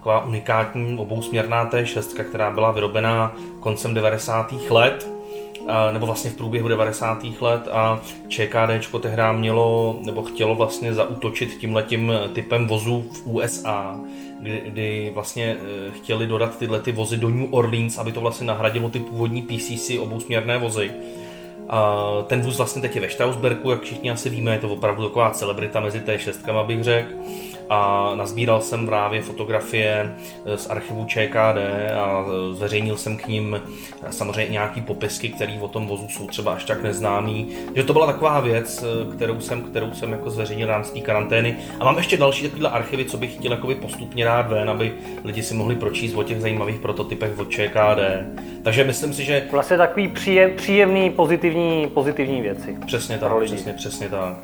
taková 0.05 0.25
unikátní 0.25 0.97
obousměrná 0.97 1.69
T6, 1.69 2.23
která 2.23 2.51
byla 2.51 2.71
vyrobená 2.71 3.35
koncem 3.59 3.93
90. 3.93 4.53
let 4.69 5.09
nebo 5.91 6.05
vlastně 6.05 6.29
v 6.29 6.35
průběhu 6.35 6.67
90. 6.67 7.23
let 7.41 7.67
a 7.71 8.01
ČKD 8.27 8.91
tehdy 9.01 9.21
mělo, 9.33 9.99
nebo 10.01 10.23
chtělo 10.23 10.55
vlastně 10.55 10.93
zautočit 10.93 11.57
tímhletím 11.57 12.11
typem 12.33 12.67
vozů 12.67 13.05
v 13.11 13.27
USA, 13.27 13.99
kdy, 14.39 14.61
kdy 14.65 15.11
vlastně 15.13 15.57
eh, 15.59 15.91
chtěli 15.91 16.27
dodat 16.27 16.57
tyhle 16.57 16.79
ty 16.79 16.91
vozy 16.91 17.17
do 17.17 17.29
New 17.29 17.53
Orleans, 17.53 17.97
aby 17.97 18.11
to 18.11 18.21
vlastně 18.21 18.47
nahradilo 18.47 18.89
ty 18.89 18.99
původní 18.99 19.41
PCC 19.41 19.91
obousměrné 19.99 20.57
vozy. 20.57 20.91
A 21.69 22.07
ten 22.27 22.41
vůz 22.41 22.57
vlastně 22.57 22.81
teď 22.81 22.95
je 22.95 23.01
ve 23.01 23.09
Strausbergu, 23.09 23.71
jak 23.71 23.81
všichni 23.81 24.11
asi 24.11 24.29
víme, 24.29 24.51
je 24.51 24.59
to 24.59 24.69
opravdu 24.69 25.03
taková 25.03 25.31
celebrita 25.31 25.79
mezi 25.79 25.99
té 25.99 26.19
šestkama, 26.19 26.63
bych 26.63 26.83
řekl 26.83 27.09
a 27.69 28.11
nazbíral 28.15 28.61
jsem 28.61 28.85
právě 28.85 29.21
fotografie 29.21 30.15
eh, 30.45 30.57
z 30.57 30.69
archivu 30.69 31.05
ČKD 31.05 31.57
a 31.95 32.25
eh, 32.27 32.53
zveřejnil 32.53 32.97
jsem 32.97 33.17
k 33.17 33.27
ním 33.27 33.61
eh, 34.03 34.11
samozřejmě 34.11 34.51
nějaký 34.51 34.81
popisky, 34.81 35.29
které 35.29 35.57
o 35.61 35.67
tom 35.67 35.87
vozu 35.87 36.07
jsou 36.09 36.27
třeba 36.27 36.53
až 36.53 36.63
tak 36.63 36.83
neznámý. 36.83 37.47
Že 37.75 37.83
to 37.83 37.93
byla 37.93 38.05
taková 38.05 38.39
věc, 38.39 38.85
kterou 39.15 39.39
jsem, 39.39 39.61
kterou 39.61 39.93
jsem 39.93 40.11
jako 40.11 40.29
zveřejnil 40.29 40.67
rámci 40.67 40.93
té 40.93 40.99
karantény. 40.99 41.57
A 41.79 41.85
mám 41.85 41.97
ještě 41.97 42.17
další 42.17 42.43
takovéhle 42.43 42.69
archivy, 42.69 43.05
co 43.05 43.17
bych 43.17 43.35
chtěl 43.35 43.51
jakoby 43.51 43.75
postupně 43.75 44.25
rád 44.25 44.49
ven, 44.49 44.69
aby 44.69 44.93
lidi 45.23 45.43
si 45.43 45.53
mohli 45.53 45.75
pročíst 45.75 46.15
o 46.15 46.23
těch 46.23 46.41
zajímavých 46.41 46.79
prototypech 46.79 47.39
od 47.39 47.49
ČKD. 47.49 47.99
Takže 48.63 48.83
myslím 48.83 49.13
si, 49.13 49.23
že... 49.23 49.47
Vlastně 49.51 49.77
takový 49.77 50.07
příjem, 50.07 50.51
příjemný, 50.55 51.09
pozitivní, 51.09 51.87
pozitivní 51.87 52.41
věci. 52.41 52.77
Přesně 52.85 53.17
tak, 53.17 53.31
přesně, 53.45 53.73
přesně 53.73 54.09
tak. 54.09 54.37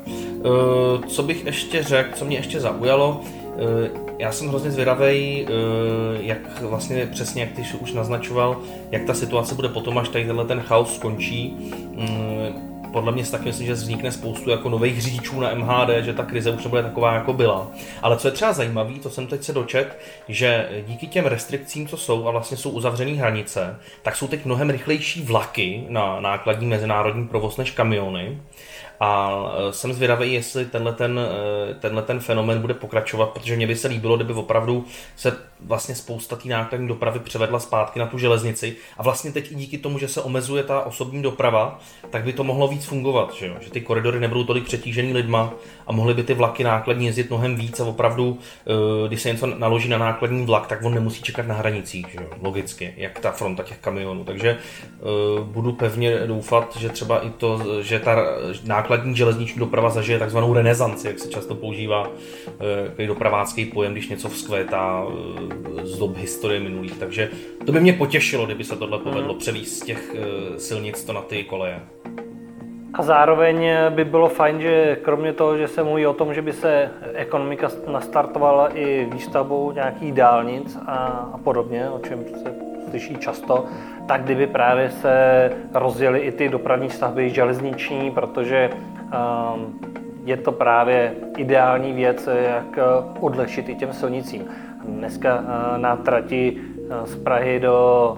Co 1.06 1.22
bych 1.22 1.46
ještě 1.46 1.82
řekl, 1.82 2.10
co 2.14 2.24
mě 2.24 2.36
ještě 2.36 2.60
zaujalo, 2.60 3.11
Eh, 3.20 3.90
já 4.18 4.32
jsem 4.32 4.48
hrozně 4.48 4.70
zvědavý, 4.70 5.46
eh, 5.46 5.52
jak 6.20 6.62
vlastně 6.62 7.06
přesně, 7.06 7.42
jak 7.42 7.52
ty 7.52 7.62
už 7.80 7.92
naznačoval, 7.92 8.56
jak 8.90 9.04
ta 9.04 9.14
situace 9.14 9.54
bude 9.54 9.68
potom, 9.68 9.98
až 9.98 10.08
tady 10.08 10.24
tenhle 10.24 10.44
ten 10.44 10.60
chaos 10.60 10.94
skončí. 10.94 11.56
Podle 12.92 13.12
mě 13.12 13.24
si 13.24 13.32
taky 13.32 13.44
myslím, 13.44 13.66
že 13.66 13.72
vznikne 13.72 14.12
spoustu 14.12 14.50
jako 14.50 14.68
nových 14.68 15.02
řidičů 15.02 15.40
na 15.40 15.54
MHD, 15.54 16.04
že 16.04 16.12
ta 16.12 16.24
krize 16.24 16.50
už 16.50 16.64
nebude 16.64 16.82
taková, 16.82 17.14
jako 17.14 17.32
byla. 17.32 17.70
Ale 18.02 18.16
co 18.16 18.28
je 18.28 18.32
třeba 18.32 18.52
zajímavé, 18.52 18.98
to 19.02 19.10
jsem 19.10 19.26
teď 19.26 19.42
se 19.42 19.52
dočet, 19.52 19.98
že 20.28 20.68
díky 20.86 21.06
těm 21.06 21.26
restrikcím, 21.26 21.88
co 21.88 21.96
jsou 21.96 22.28
a 22.28 22.30
vlastně 22.30 22.56
jsou 22.56 22.70
uzavřené 22.70 23.12
hranice, 23.12 23.76
tak 24.02 24.16
jsou 24.16 24.28
teď 24.28 24.44
mnohem 24.44 24.70
rychlejší 24.70 25.22
vlaky 25.22 25.84
na 25.88 26.20
nákladní 26.20 26.66
mezinárodní 26.66 27.28
provoz 27.28 27.56
než 27.56 27.70
kamiony. 27.70 28.38
A 29.04 29.42
e, 29.68 29.72
jsem 29.72 29.92
zvědavý, 29.92 30.32
jestli 30.32 30.64
tenhle 30.64 30.92
ten, 30.92 31.20
e, 31.70 31.74
tenhle 31.74 32.02
ten 32.02 32.20
fenomen 32.20 32.60
bude 32.60 32.74
pokračovat, 32.74 33.30
protože 33.30 33.56
mě 33.56 33.66
by 33.66 33.76
se 33.76 33.88
líbilo, 33.88 34.16
kdyby 34.16 34.32
opravdu 34.32 34.84
se 35.16 35.36
vlastně 35.60 35.94
spousta 35.94 36.36
té 36.36 36.48
nákladní 36.48 36.88
dopravy 36.88 37.18
převedla 37.18 37.58
zpátky 37.58 37.98
na 37.98 38.06
tu 38.06 38.18
železnici. 38.18 38.76
A 38.98 39.02
vlastně 39.02 39.32
teď 39.32 39.52
i 39.52 39.54
díky 39.54 39.78
tomu, 39.78 39.98
že 39.98 40.08
se 40.08 40.20
omezuje 40.20 40.62
ta 40.62 40.80
osobní 40.80 41.22
doprava, 41.22 41.78
tak 42.10 42.24
by 42.24 42.32
to 42.32 42.44
mohlo 42.44 42.68
víc 42.68 42.81
fungovat, 42.84 43.34
že, 43.34 43.46
jo? 43.46 43.54
že 43.60 43.70
ty 43.70 43.80
koridory 43.80 44.20
nebudou 44.20 44.44
tolik 44.44 44.64
přetížený 44.64 45.12
lidma 45.12 45.54
a 45.86 45.92
mohly 45.92 46.14
by 46.14 46.22
ty 46.22 46.34
vlaky 46.34 46.64
nákladní 46.64 47.06
jezdit 47.06 47.30
mnohem 47.30 47.56
víc 47.56 47.80
a 47.80 47.84
opravdu, 47.84 48.38
e, 49.04 49.08
když 49.08 49.22
se 49.22 49.32
něco 49.32 49.46
naloží 49.46 49.88
na 49.88 49.98
nákladní 49.98 50.46
vlak, 50.46 50.66
tak 50.66 50.84
on 50.84 50.94
nemusí 50.94 51.22
čekat 51.22 51.46
na 51.46 51.54
hranicích, 51.54 52.06
že 52.10 52.18
jo? 52.18 52.26
logicky, 52.42 52.94
jak 52.96 53.18
ta 53.18 53.30
fronta 53.30 53.62
těch 53.62 53.78
kamionů. 53.78 54.24
Takže 54.24 54.58
budu 55.42 55.72
pevně 55.72 56.18
doufat, 56.26 56.76
že 56.76 56.88
třeba 56.88 57.20
i 57.20 57.30
to, 57.30 57.82
že 57.82 57.98
ta 57.98 58.24
nákladní 58.64 59.16
železniční 59.16 59.58
doprava 59.58 59.90
zažije 59.90 60.18
takzvanou 60.18 60.54
renesanci, 60.54 61.06
jak 61.06 61.18
se 61.18 61.28
často 61.28 61.54
používá 61.54 62.10
eh, 62.48 62.88
takový 62.88 63.06
dopravácký 63.06 63.64
pojem, 63.64 63.92
když 63.92 64.08
něco 64.08 64.28
vzkvétá 64.28 65.04
eh, 65.06 65.86
z 65.86 65.98
dob 65.98 66.16
historie 66.16 66.60
minulých. 66.60 66.92
Takže 66.98 67.30
to 67.66 67.72
by 67.72 67.80
mě 67.80 67.92
potěšilo, 67.92 68.46
kdyby 68.46 68.64
se 68.64 68.76
tohle 68.76 68.98
povedlo 68.98 69.34
převíst 69.34 69.82
z 69.82 69.84
těch 69.84 70.14
eh, 70.14 70.58
silnic 70.58 71.04
to 71.04 71.12
na 71.12 71.20
ty 71.22 71.44
koleje. 71.44 71.80
A 72.94 73.02
zároveň 73.02 73.68
by 73.90 74.04
bylo 74.04 74.28
fajn, 74.28 74.60
že 74.60 74.96
kromě 75.02 75.32
toho, 75.32 75.56
že 75.56 75.68
se 75.68 75.82
mluví 75.82 76.06
o 76.06 76.12
tom, 76.12 76.34
že 76.34 76.42
by 76.42 76.52
se 76.52 76.90
ekonomika 77.14 77.68
nastartovala 77.92 78.68
i 78.68 79.08
výstavbou 79.12 79.72
nějakých 79.72 80.12
dálnic 80.12 80.78
a, 80.86 80.94
a 81.32 81.38
podobně, 81.38 81.90
o 81.90 81.98
čem 81.98 82.24
se 82.42 82.54
slyší 82.90 83.16
často, 83.16 83.64
tak 84.06 84.22
kdyby 84.22 84.46
právě 84.46 84.90
se 84.90 85.50
rozjeli 85.74 86.18
i 86.18 86.32
ty 86.32 86.48
dopravní 86.48 86.90
stavby 86.90 87.30
železniční, 87.30 88.10
protože 88.10 88.70
um, 88.70 89.80
je 90.24 90.36
to 90.36 90.52
právě 90.52 91.14
ideální 91.36 91.92
věc, 91.92 92.28
jak 92.42 92.78
odlehčit 93.20 93.68
i 93.68 93.74
těm 93.74 93.92
silnicím. 93.92 94.44
Dneska 94.84 95.38
uh, 95.38 95.78
na 95.78 95.96
trati 95.96 96.58
z 97.04 97.16
Prahy 97.16 97.60
do 97.60 98.16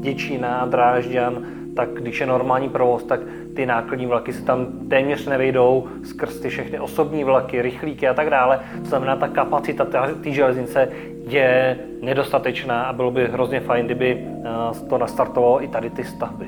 Děčína 0.00 0.66
Drážďan, 0.66 1.46
tak 1.76 1.88
když 1.92 2.20
je 2.20 2.26
normální 2.26 2.68
provoz, 2.68 3.04
tak 3.04 3.20
ty 3.56 3.66
nákladní 3.66 4.06
vlaky 4.06 4.32
se 4.32 4.42
tam 4.42 4.66
téměř 4.88 5.26
nevejdou 5.26 5.86
skrz 6.04 6.40
ty 6.40 6.48
všechny 6.48 6.80
osobní 6.80 7.24
vlaky, 7.24 7.62
rychlíky 7.62 8.08
a 8.08 8.14
tak 8.14 8.30
dále. 8.30 8.60
To 8.82 8.88
znamená, 8.88 9.16
ta 9.16 9.28
kapacita 9.28 9.84
té 10.22 10.30
železnice 10.30 10.88
je 11.28 11.78
nedostatečná 12.02 12.82
a 12.82 12.92
bylo 12.92 13.10
by 13.10 13.28
hrozně 13.28 13.60
fajn, 13.60 13.86
kdyby 13.86 14.26
eh, 14.44 14.88
to 14.88 14.98
nastartovalo 14.98 15.64
i 15.64 15.68
tady 15.68 15.90
ty 15.90 16.04
stavby. 16.04 16.46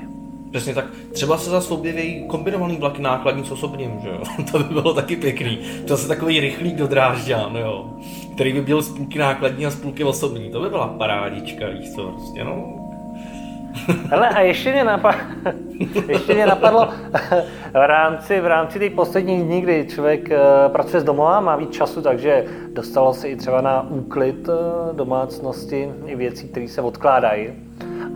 Přesně 0.51 0.75
tak. 0.75 0.85
Třeba 1.12 1.38
se 1.38 1.51
zase 1.51 1.75
objeví 1.75 2.25
kombinovaný 2.27 2.77
vlaky 2.77 3.03
nákladní 3.03 3.45
s 3.45 3.51
osobním, 3.51 4.01
že 4.03 4.09
jo? 4.09 4.23
to 4.53 4.59
by 4.59 4.64
bylo 4.64 4.95
taky 4.95 5.17
pěkný. 5.17 5.59
To 5.87 5.99
je 5.99 6.09
takový 6.09 6.41
rychlík 6.41 6.77
do 6.77 6.87
Drážďan, 6.87 7.57
jo? 7.57 7.91
Který 8.35 8.53
by 8.53 8.61
byl 8.61 8.83
z 8.83 8.97
půlky 8.97 9.19
nákladní 9.19 9.67
a 9.67 9.71
z 9.71 9.77
půlky 9.77 10.05
osobní. 10.05 10.51
To 10.51 10.61
by 10.61 10.69
byla 10.69 10.88
parádička, 10.88 11.69
víš 11.69 11.93
co, 11.95 12.03
prostě, 12.03 12.45
no. 12.45 12.88
Hele, 14.11 14.29
a 14.29 14.41
ještě 14.41 14.73
mě, 14.73 14.85
napadlo, 14.85 15.21
ještě 16.09 16.35
mě 16.35 16.47
napadlo 16.47 16.88
v 17.73 17.87
rámci, 17.87 18.41
v 18.41 18.47
rámci 18.47 18.79
těch 18.79 18.93
posledních 18.93 19.43
dní, 19.45 19.61
kdy 19.61 19.87
člověk 19.91 20.31
eh, 20.31 20.38
pracuje 20.69 21.01
z 21.01 21.05
domova, 21.05 21.41
má 21.41 21.57
víc 21.57 21.71
času, 21.71 22.03
takže 22.03 22.45
dostalo 22.73 23.14
se 23.14 23.29
i 23.29 23.37
třeba 23.37 23.61
na 23.61 23.91
úklid 23.91 24.49
eh, 24.49 24.93
domácnosti 24.95 25.93
i 26.07 26.17
věcí, 26.17 26.49
které 26.49 26.69
se 26.69 26.81
odkládají. 26.81 27.49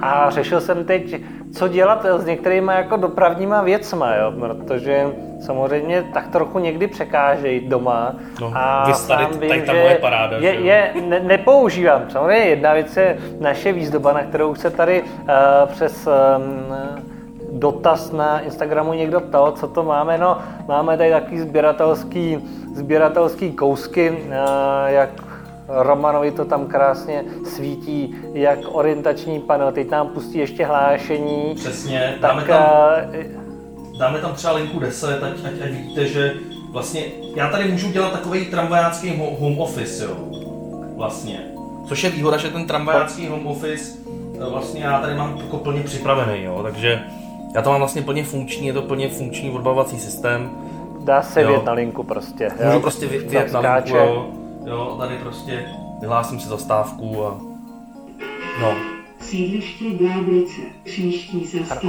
A 0.01 0.31
řešil 0.31 0.61
jsem 0.61 0.85
teď, 0.85 1.15
co 1.55 1.69
dělat 1.69 2.07
s 2.19 2.25
některými 2.25 2.73
jako 2.75 2.97
dopravníma 2.97 3.63
věcma, 3.63 4.15
jo? 4.15 4.33
protože 4.41 5.07
samozřejmě 5.41 6.05
tak 6.13 6.29
trochu 6.29 6.59
někdy 6.59 6.87
překážejí 6.87 7.69
doma. 7.69 8.15
No, 8.41 8.53
a 8.55 8.93
sám 8.95 9.31
vím, 9.31 9.49
tady 9.49 9.63
ta 9.63 9.73
moje 9.73 9.95
paráda, 9.95 10.37
je, 10.39 10.55
je 10.55 10.93
ne, 11.09 11.21
nepoužívám. 11.21 12.11
Samozřejmě 12.11 12.45
jedna 12.45 12.73
věc 12.73 12.97
je 12.97 13.19
naše 13.41 13.73
výzdoba, 13.73 14.13
na 14.13 14.23
kterou 14.23 14.55
se 14.55 14.71
tady 14.71 15.03
uh, 15.03 15.29
přes 15.67 16.07
um, 16.07 16.13
dotaz 17.53 18.13
na 18.13 18.41
Instagramu 18.41 18.93
někdo 18.93 19.21
ptal, 19.21 19.53
co 19.53 19.69
to 19.69 19.83
máme. 19.83 20.19
No, 20.19 20.39
máme 20.69 20.97
tady 20.97 21.11
takový 21.11 21.39
sběratelský, 21.39 22.39
sběratelský 22.75 23.53
kousky, 23.53 24.11
uh, 24.11 24.17
jak 24.87 25.11
Romanovi 25.75 26.31
to 26.31 26.45
tam 26.45 26.67
krásně 26.67 27.25
svítí, 27.45 28.15
jak 28.33 28.59
orientační 28.73 29.41
panel. 29.41 29.73
Teď 29.73 29.91
nám 29.91 30.09
pustí 30.09 30.39
ještě 30.39 30.67
hlášení. 30.67 31.55
Přesně, 31.55 32.15
dáme, 32.21 32.43
tak, 32.43 32.51
tam, 32.51 32.67
eh, 33.13 33.27
dáme 33.99 34.19
tam 34.19 34.33
třeba 34.33 34.53
linku 34.53 34.79
10, 34.79 35.23
ať, 35.23 35.33
ať, 35.45 35.53
ať 35.65 35.71
vidíte, 35.71 36.07
že 36.07 36.35
vlastně 36.71 37.03
já 37.35 37.49
tady 37.49 37.69
můžu 37.69 37.93
dělat 37.93 38.13
takový 38.13 38.45
tramvajácký 38.45 39.23
home 39.39 39.59
office, 39.59 40.05
jo. 40.05 40.17
Vlastně. 40.97 41.41
Což 41.89 42.05
je 42.05 42.11
výhoda, 42.11 42.37
že 42.37 42.49
ten 42.51 42.67
tramvajácký 42.67 43.27
home 43.27 43.47
office 43.47 43.99
eh, 44.35 44.51
vlastně 44.51 44.85
já 44.85 45.01
tady 45.01 45.15
mám 45.15 45.37
jako 45.37 45.57
plně 45.57 45.83
připravený, 45.83 46.43
jo. 46.43 46.61
Takže 46.63 47.03
já 47.55 47.63
to 47.63 47.71
mám 47.71 47.79
vlastně 47.79 48.03
plně 48.03 48.25
funkční, 48.25 48.67
je 48.67 48.73
to 48.73 48.83
plně 48.83 49.09
funkční 49.09 49.51
odbavovací 49.51 49.99
systém. 49.99 50.51
Dá 51.01 51.23
se 51.23 51.47
vět 51.47 51.65
na 51.65 51.73
linku 51.73 52.03
prostě. 52.03 52.51
Můžu 52.65 52.77
jo? 52.77 52.81
prostě 52.81 53.07
vět 53.07 53.53
na 53.53 53.61
linku, 53.61 53.97
jo. 53.97 54.42
Jo, 54.67 54.97
tady 55.01 55.19
prostě 55.19 55.69
vyhlásím 56.01 56.41
si 56.41 56.49
zastávku 56.49 57.25
a 57.25 57.41
no. 58.61 58.75
Sídliště. 59.21 59.85
Příští 60.85 61.47
zastávka. 61.47 61.89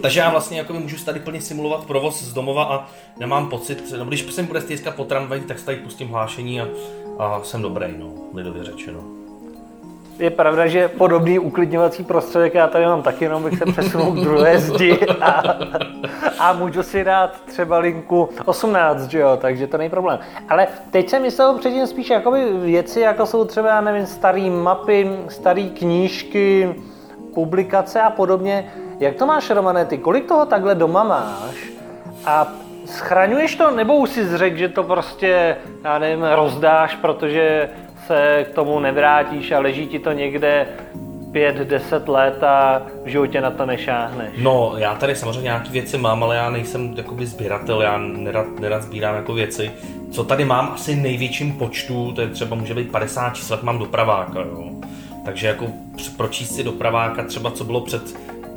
Takže 0.00 0.20
já 0.20 0.30
vlastně 0.30 0.58
jako 0.58 0.72
můžu 0.72 1.04
tady 1.04 1.20
plně 1.20 1.40
simulovat 1.40 1.84
provoz 1.84 2.22
z 2.22 2.32
domova 2.32 2.64
a 2.64 2.88
nemám 3.18 3.48
pocit, 3.48 3.92
no 3.98 4.04
když 4.04 4.32
se 4.34 4.42
bude 4.42 4.60
stýskat 4.60 4.94
po 4.94 5.04
tramvaji, 5.04 5.42
tak 5.42 5.58
se 5.58 5.64
tady 5.64 5.78
pustím 5.78 6.08
hlášení 6.08 6.60
a, 6.60 6.68
a 7.18 7.42
jsem 7.42 7.62
dobrý, 7.62 7.86
no, 7.98 8.12
lidově 8.34 8.64
řečeno. 8.64 9.19
Je 10.20 10.30
pravda, 10.30 10.66
že 10.66 10.88
podobný 10.88 11.38
uklidňovací 11.38 12.04
prostředek 12.04 12.54
já 12.54 12.66
tady 12.66 12.86
mám 12.86 13.02
taky, 13.02 13.24
jenom 13.24 13.42
bych 13.42 13.58
se 13.58 13.66
přesunul 13.66 14.12
k 14.12 14.20
druhé 14.20 14.58
zdi 14.58 14.98
a, 15.20 15.56
a 16.38 16.52
můžu 16.52 16.82
si 16.82 17.04
dát 17.04 17.40
třeba 17.46 17.78
linku 17.78 18.28
18, 18.44 19.02
že 19.02 19.18
jo, 19.18 19.38
takže 19.40 19.66
to 19.66 19.78
není 19.78 19.90
problém. 19.90 20.18
Ale 20.48 20.66
teď 20.90 21.08
jsem 21.08 21.22
myslel 21.22 21.58
předtím 21.58 21.86
spíš 21.86 22.10
jakoby 22.10 22.52
věci, 22.52 23.00
jako 23.00 23.26
jsou 23.26 23.44
třeba, 23.44 23.68
já 23.68 23.80
nevím, 23.80 24.06
staré 24.06 24.50
mapy, 24.50 25.10
staré 25.28 25.62
knížky, 25.62 26.74
publikace 27.34 28.00
a 28.00 28.10
podobně. 28.10 28.72
Jak 28.98 29.14
to 29.14 29.26
máš, 29.26 29.50
Romane, 29.50 29.84
ty? 29.84 29.98
Kolik 29.98 30.28
toho 30.28 30.46
takhle 30.46 30.74
doma 30.74 31.04
máš? 31.04 31.70
A 32.26 32.52
schraňuješ 32.86 33.56
to, 33.56 33.70
nebo 33.70 33.96
už 33.96 34.10
si 34.10 34.26
zřek, 34.26 34.56
že 34.56 34.68
to 34.68 34.82
prostě, 34.82 35.56
já 35.84 35.98
nevím, 35.98 36.24
rozdáš, 36.24 36.96
protože 36.96 37.68
se 38.10 38.46
k 38.50 38.54
tomu 38.54 38.80
nevrátíš 38.80 39.52
a 39.52 39.58
leží 39.58 39.86
ti 39.86 39.98
to 39.98 40.12
někde 40.12 40.66
pět, 41.32 41.56
deset 41.56 42.08
let 42.08 42.42
a 42.42 42.82
v 43.04 43.08
životě 43.08 43.40
na 43.40 43.50
to 43.50 43.66
nešáhneš. 43.66 44.32
No, 44.38 44.74
já 44.76 44.94
tady 44.94 45.16
samozřejmě 45.16 45.42
nějaké 45.42 45.70
věci 45.70 45.98
mám, 45.98 46.22
ale 46.22 46.36
já 46.36 46.50
nejsem 46.50 46.94
jakoby 46.96 47.26
sběratel, 47.26 47.82
já 47.82 47.98
nerad, 47.98 48.46
nerad 48.60 48.82
sbírám 48.82 49.16
jako 49.16 49.34
věci. 49.34 49.70
Co 50.12 50.24
tady 50.24 50.44
mám 50.44 50.70
asi 50.74 50.96
největším 50.96 51.52
počtu, 51.52 52.12
to 52.12 52.20
je 52.20 52.28
třeba 52.28 52.56
může 52.56 52.74
být 52.74 52.90
50 52.90 53.36
čísel, 53.36 53.58
mám 53.62 53.78
dopraváka, 53.78 54.40
jo. 54.40 54.70
Takže 55.24 55.46
jako 55.46 55.66
pročíst 56.16 56.54
si 56.54 56.64
dopraváka 56.64 57.24
třeba, 57.24 57.50
co 57.50 57.64
bylo 57.64 57.80
před 57.80 58.02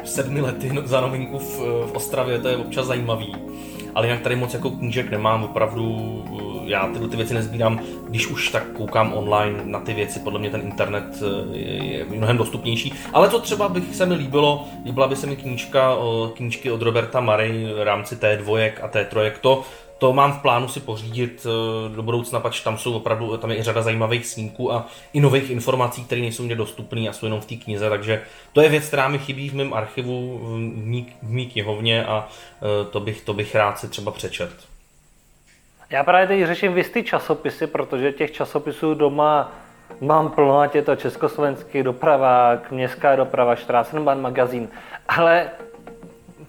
sedmi 0.04 0.42
lety 0.42 0.72
za 0.86 1.02
novinku 1.02 1.40
v, 1.40 1.60
v 1.60 1.92
Ostravě, 1.94 2.40
to 2.40 2.48
je 2.48 2.58
občas 2.58 2.86
zajímavý. 2.86 3.36
Ale 3.96 4.08
jinak 4.08 4.22
tady 4.22 4.36
moc 4.36 4.54
jako 4.54 4.70
knížek 4.70 5.12
nemám, 5.12 5.44
opravdu 5.44 6.24
já 6.66 6.88
tyhle 6.88 7.08
ty 7.08 7.18
věci 7.18 7.34
nezbírám, 7.34 7.80
když 8.10 8.28
už 8.28 8.50
tak 8.50 8.64
koukám 8.72 9.14
online 9.14 9.60
na 9.64 9.80
ty 9.80 9.94
věci, 9.94 10.20
podle 10.20 10.40
mě 10.40 10.50
ten 10.50 10.62
internet 10.62 11.04
eh, 11.22 11.58
je, 11.58 12.06
mnohem 12.06 12.38
dostupnější. 12.38 12.94
Ale 13.14 13.30
to 13.30 13.40
třeba 13.40 13.70
bych 13.70 13.96
se 13.96 14.06
mi 14.06 14.16
líbilo, 14.16 14.68
líbila 14.86 15.08
by 15.08 15.16
se 15.16 15.28
mi 15.28 15.36
knížka, 15.36 15.98
knížky 16.36 16.72
od 16.72 16.82
Roberta 16.82 17.20
Murray 17.20 17.74
v 17.74 17.84
rámci 17.84 18.16
T2 18.16 18.72
a 18.82 18.88
T3, 18.88 19.32
to, 19.42 19.64
to 20.04 20.14
mám 20.14 20.34
v 20.34 20.42
plánu 20.42 20.68
si 20.68 20.80
pořídit 20.80 21.46
eh, 21.46 21.96
do 21.96 22.04
budoucna, 22.04 22.40
pač 22.40 22.62
tam 22.62 22.78
jsou 22.78 22.94
opravdu, 22.94 23.38
tam 23.38 23.52
je 23.52 23.58
i 23.58 23.64
řada 23.64 23.82
zajímavých 23.82 24.26
snímků 24.26 24.74
a 24.74 24.88
i 25.14 25.20
nových 25.20 25.50
informací, 25.50 26.04
které 26.04 26.22
nejsou 26.22 26.44
mě 26.44 26.56
dostupné 26.56 27.10
a 27.10 27.14
jsou 27.14 27.26
jenom 27.26 27.42
v 27.42 27.46
té 27.46 27.56
knize, 27.56 27.90
takže 27.90 28.22
to 28.54 28.62
je 28.62 28.70
věc, 28.70 28.88
která 28.88 29.08
mi 29.08 29.20
chybí 29.20 29.50
v 29.50 29.56
mém 29.56 29.74
archivu, 29.74 30.40
v 31.22 31.30
mý 31.30 31.46
knihovně 31.46 32.06
a 32.06 32.28
eh, 32.28 32.86
to 32.92 33.00
bych, 33.00 33.22
to 33.22 33.34
bych 33.34 33.56
rád 33.56 33.80
si 33.80 33.88
třeba 33.88 34.12
přečet. 34.12 34.73
Já 35.94 36.04
právě 36.04 36.28
teď 36.28 36.48
řeším 36.48 36.74
vysty 36.74 37.04
časopisy, 37.04 37.68
protože 37.68 38.12
těch 38.12 38.32
časopisů 38.32 38.94
doma 38.94 39.52
mám 40.02 40.32
plno, 40.32 40.60
ať 40.60 40.76
je 40.76 40.82
to 40.82 40.96
československý 40.96 41.84
dopravák, 41.84 42.72
městská 42.72 43.16
doprava, 43.16 43.56
Straßenbahn 43.56 44.22
magazín, 44.22 44.70
ale 45.08 45.50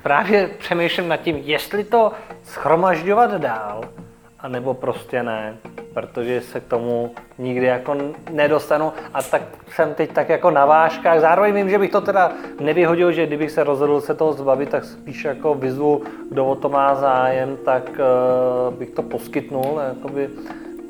právě 0.02 0.48
přemýšlím 0.58 1.08
nad 1.08 1.16
tím, 1.16 1.36
jestli 1.36 1.84
to 1.84 2.12
schromažďovat 2.42 3.30
dál, 3.30 3.84
anebo 4.44 4.74
prostě 4.74 5.22
ne, 5.22 5.56
protože 5.94 6.40
se 6.40 6.60
k 6.60 6.64
tomu 6.64 7.10
nikdy 7.38 7.66
jako 7.66 7.96
nedostanu 8.30 8.92
a 9.14 9.22
tak 9.22 9.42
jsem 9.68 9.94
teď 9.94 10.12
tak 10.12 10.28
jako 10.28 10.50
na 10.50 10.66
vážkách. 10.66 11.20
Zároveň 11.20 11.54
vím, 11.54 11.70
že 11.70 11.78
bych 11.78 11.90
to 11.90 12.00
teda 12.00 12.32
nevyhodil, 12.60 13.12
že 13.12 13.26
kdybych 13.26 13.50
se 13.50 13.64
rozhodl 13.64 14.00
se 14.00 14.14
toho 14.14 14.32
zbavit, 14.32 14.68
tak 14.68 14.84
spíš 14.84 15.24
jako 15.24 15.54
vyzvu, 15.54 16.02
kdo 16.30 16.46
o 16.46 16.54
to 16.54 16.68
má 16.68 16.94
zájem, 16.94 17.56
tak 17.64 17.90
uh, 17.90 18.74
bych 18.74 18.90
to 18.90 19.02
poskytnul 19.02 19.80
jakoby 19.88 20.28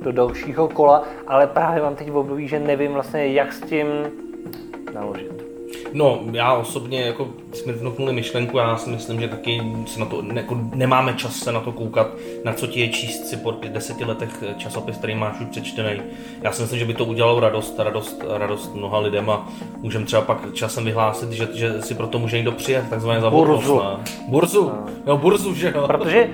do 0.02 0.12
dalšího 0.12 0.68
kola, 0.68 1.04
ale 1.26 1.46
právě 1.46 1.82
mám 1.82 1.94
teď 1.94 2.10
v 2.10 2.16
období, 2.16 2.48
že 2.48 2.58
nevím 2.58 2.92
vlastně, 2.92 3.26
jak 3.26 3.52
s 3.52 3.60
tím 3.60 3.86
naložit. 4.94 5.43
No, 5.92 6.20
já 6.32 6.54
osobně, 6.54 7.00
jako 7.00 7.28
jsme 7.52 7.72
vnuknuli 7.72 8.12
myšlenku, 8.12 8.58
já 8.58 8.76
si 8.76 8.90
myslím, 8.90 9.20
že 9.20 9.28
taky 9.28 9.62
se 9.86 10.00
na 10.00 10.06
to, 10.06 10.22
ne, 10.22 10.40
jako 10.40 10.60
nemáme 10.74 11.14
čas 11.14 11.36
se 11.36 11.52
na 11.52 11.60
to 11.60 11.72
koukat, 11.72 12.08
na 12.44 12.52
co 12.52 12.66
ti 12.66 12.80
je 12.80 12.88
číst 12.88 13.26
si 13.26 13.36
po 13.36 13.50
deseti 13.50 14.04
letech 14.04 14.44
časopis, 14.56 14.96
který 14.96 15.14
máš 15.14 15.40
už 15.40 15.46
přečtený. 15.46 16.02
Já 16.42 16.52
si 16.52 16.62
myslím, 16.62 16.78
že 16.78 16.84
by 16.84 16.94
to 16.94 17.04
udělalo 17.04 17.40
radost, 17.40 17.78
radost, 17.78 18.24
radost 18.28 18.74
mnoha 18.74 18.98
lidem 18.98 19.30
a 19.30 19.48
můžeme 19.76 20.04
třeba 20.04 20.22
pak 20.22 20.52
časem 20.52 20.84
vyhlásit, 20.84 21.32
že, 21.32 21.48
že 21.54 21.82
si 21.82 21.94
proto 21.94 22.18
může 22.18 22.36
někdo 22.36 22.52
přijet, 22.52 22.90
takzvaně 22.90 23.20
za 23.20 23.30
burzu. 23.30 23.80
Burzu, 24.28 24.64
no. 24.64 24.86
jo, 25.06 25.16
burzu, 25.16 25.54
že 25.54 25.72
jo. 25.76 25.86
Protože 25.86 26.28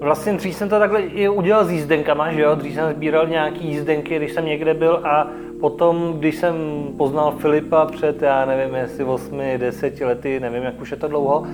Vlastně 0.00 0.32
dřív 0.32 0.54
jsem 0.54 0.68
to 0.68 0.78
takhle 0.78 1.00
i 1.00 1.28
udělal 1.28 1.64
s 1.64 1.70
jízdenkama, 1.70 2.32
že 2.32 2.40
jo? 2.40 2.54
Dřív 2.54 2.74
jsem 2.74 2.92
sbíral 2.92 3.26
nějaký 3.26 3.68
jízdenky, 3.68 4.16
když 4.16 4.32
jsem 4.32 4.46
někde 4.46 4.74
byl 4.74 5.00
a 5.04 5.26
potom, 5.60 6.14
když 6.18 6.36
jsem 6.36 6.54
poznal 6.96 7.34
Filipa 7.38 7.86
před, 7.86 8.22
já 8.22 8.44
nevím, 8.44 8.74
jestli 8.74 9.04
8, 9.04 9.40
10 9.56 10.00
lety, 10.00 10.40
nevím, 10.40 10.62
jak 10.62 10.80
už 10.80 10.90
je 10.90 10.96
to 10.96 11.08
dlouho, 11.08 11.46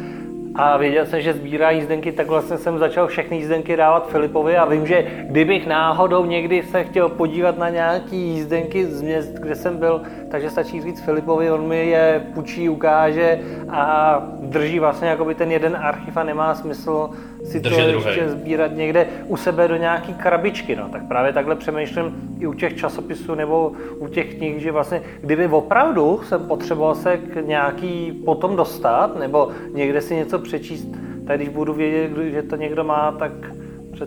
a 0.55 0.77
věděl 0.77 1.07
jsem, 1.07 1.21
že 1.21 1.33
sbírá 1.33 1.71
jízdenky, 1.71 2.13
tak 2.13 2.27
vlastně 2.27 2.59
jsem 2.59 2.79
začal 2.79 3.07
všechny 3.07 3.37
jízdenky 3.37 3.77
dávat 3.77 4.09
Filipovi 4.09 4.57
a 4.57 4.65
vím, 4.65 4.87
že 4.87 5.07
kdybych 5.23 5.67
náhodou 5.67 6.25
někdy 6.25 6.63
se 6.63 6.85
chtěl 6.85 7.09
podívat 7.09 7.59
na 7.59 7.69
nějaký 7.69 8.17
jízdenky 8.17 8.87
z 8.87 9.03
měst, 9.03 9.35
kde 9.35 9.55
jsem 9.55 9.77
byl, 9.77 10.01
takže 10.33 10.51
stačí 10.51 10.81
říct 10.81 11.01
Filipovi, 11.01 11.51
on 11.51 11.69
mi 11.69 11.87
je 11.87 12.27
půjčí, 12.35 12.69
ukáže 12.69 13.41
a 13.69 14.23
drží 14.41 14.79
vlastně 14.79 15.09
jakoby 15.09 15.35
ten 15.35 15.53
jeden 15.53 15.77
archiv 15.77 16.17
a 16.17 16.25
nemá 16.25 16.55
smysl 16.55 17.11
si 17.45 17.61
to 17.61 17.69
ještě 17.69 18.29
sbírat 18.29 18.77
někde 18.77 19.07
u 19.27 19.37
sebe 19.37 19.69
do 19.69 19.77
nějaký 19.77 20.15
krabičky. 20.15 20.77
No. 20.77 20.89
Tak 20.89 21.09
právě 21.09 21.33
takhle 21.33 21.57
přemýšlím 21.57 22.37
i 22.41 22.47
u 22.47 22.55
těch 22.55 22.77
časopisů 22.77 23.35
nebo 23.35 23.73
u 23.99 24.09
těch 24.09 24.35
knih, 24.35 24.61
že 24.61 24.73
vlastně 24.73 25.03
kdyby 25.21 25.47
opravdu 25.47 26.21
jsem 26.25 26.47
potřeboval 26.47 26.95
se 26.95 27.17
k 27.17 27.47
nějaký 27.47 28.13
potom 28.25 28.57
dostat 28.57 29.19
nebo 29.19 29.49
někde 29.75 30.01
si 30.01 30.15
něco 30.17 30.39
přečíst, 30.39 30.89
tak 31.27 31.37
když 31.37 31.49
budu 31.49 31.73
vědět, 31.73 32.11
že 32.31 32.43
to 32.43 32.57
někdo 32.57 32.85
má, 32.85 33.13
tak 33.13 33.33